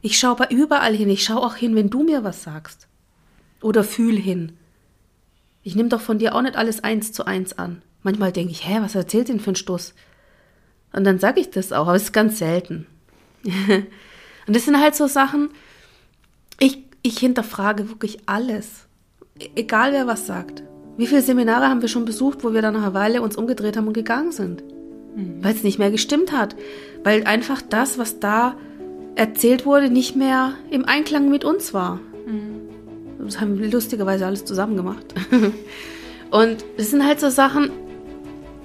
[0.00, 1.10] Ich schaue überall hin.
[1.10, 2.88] Ich schaue auch hin, wenn du mir was sagst.
[3.60, 4.56] Oder fühl hin.
[5.62, 7.82] Ich nehme doch von dir auch nicht alles eins zu eins an.
[8.02, 9.94] Manchmal denke ich, hä, was erzählt denn für ein Stuss?
[10.92, 12.86] Und dann sage ich das auch, aber es ist ganz selten.
[13.44, 15.50] Und das sind halt so Sachen,
[16.58, 18.86] ich, ich hinterfrage wirklich alles.
[19.54, 20.62] Egal wer was sagt.
[20.96, 23.76] Wie viele Seminare haben wir schon besucht, wo wir dann nach einer Weile uns umgedreht
[23.76, 24.62] haben und gegangen sind?
[25.14, 25.42] Mhm.
[25.42, 26.56] Weil es nicht mehr gestimmt hat.
[27.04, 28.56] Weil einfach das, was da
[29.14, 32.00] erzählt wurde, nicht mehr im Einklang mit uns war.
[32.26, 32.69] Mhm.
[33.24, 35.14] Das haben wir lustigerweise alles zusammen gemacht.
[36.30, 37.70] und es sind halt so Sachen.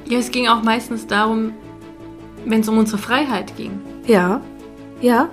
[0.08, 1.54] Ja, es ging auch meistens darum,
[2.46, 3.80] wenn es um unsere Freiheit ging.
[4.06, 4.42] Ja,
[5.02, 5.30] ja,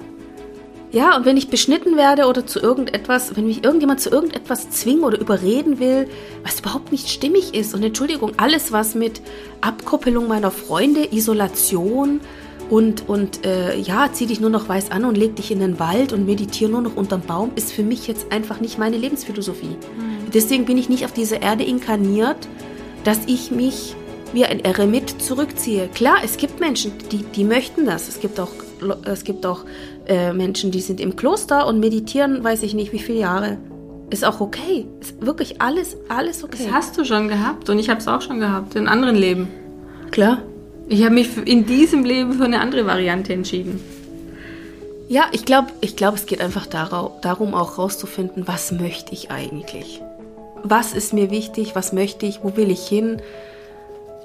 [0.93, 5.05] ja, und wenn ich beschnitten werde oder zu irgendetwas, wenn mich irgendjemand zu irgendetwas zwingen
[5.05, 6.07] oder überreden will,
[6.45, 9.23] was überhaupt nicht stimmig ist, und Entschuldigung, alles, was mit
[9.63, 12.21] Abkoppelung meiner Freunde, Isolation
[12.73, 15.79] und, und äh, ja, zieh dich nur noch weiß an und leg dich in den
[15.79, 19.67] Wald und meditiere nur noch unterm Baum, ist für mich jetzt einfach nicht meine Lebensphilosophie.
[19.67, 20.31] Mhm.
[20.33, 22.49] Deswegen bin ich nicht auf diese Erde inkarniert,
[23.05, 23.95] dass ich mich
[24.33, 25.91] wie ein Eremit zurückziehe.
[25.93, 28.09] Klar, es gibt Menschen, die, die möchten das.
[28.09, 28.53] Es gibt auch,
[29.05, 29.67] es gibt auch
[30.07, 33.59] äh, Menschen, die sind im Kloster und meditieren, weiß ich nicht wie viele Jahre.
[34.09, 34.87] Ist auch okay.
[34.99, 36.65] Ist wirklich alles, alles okay.
[36.65, 39.49] Das hast du schon gehabt und ich habe es auch schon gehabt in anderen Leben.
[40.11, 40.39] Klar.
[40.93, 43.81] Ich habe mich in diesem Leben für eine andere Variante entschieden.
[45.09, 50.03] Ja, ich glaube, ich glaub, es geht einfach darum, auch rauszufinden, was möchte ich eigentlich?
[50.63, 51.75] Was ist mir wichtig?
[51.75, 52.41] Was möchte ich?
[52.43, 53.23] Wo will ich hin?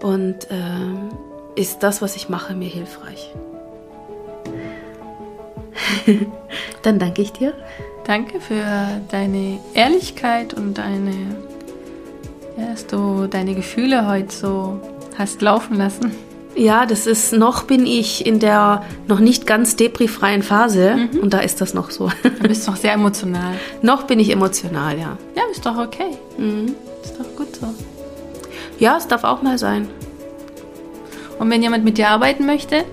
[0.03, 3.33] Und äh, ist das, was ich mache, mir hilfreich?
[6.83, 7.53] Dann danke ich dir.
[8.05, 8.65] Danke für
[9.09, 11.13] deine Ehrlichkeit und deine,
[12.57, 14.81] ja, dass du deine Gefühle heute so
[15.17, 16.26] hast laufen lassen.
[16.57, 21.19] Ja, das ist noch bin ich in der noch nicht ganz deprifreien Phase mhm.
[21.19, 22.09] und da ist das noch so.
[22.23, 23.53] Du bist doch sehr emotional.
[23.83, 25.17] noch bin ich emotional, ja.
[25.35, 26.17] Ja, ist doch okay.
[26.37, 26.73] Mhm.
[27.03, 27.67] Ist doch gut so.
[28.79, 29.87] Ja, es darf auch mal sein.
[31.37, 32.85] Und wenn jemand mit dir arbeiten möchte,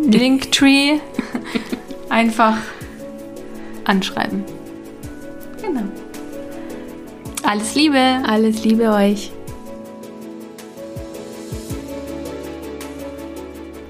[0.00, 1.00] Linktree
[2.08, 2.56] einfach
[3.82, 4.44] anschreiben.
[5.60, 5.82] Genau.
[7.42, 8.22] Alles Liebe.
[8.24, 9.32] Alles Liebe euch.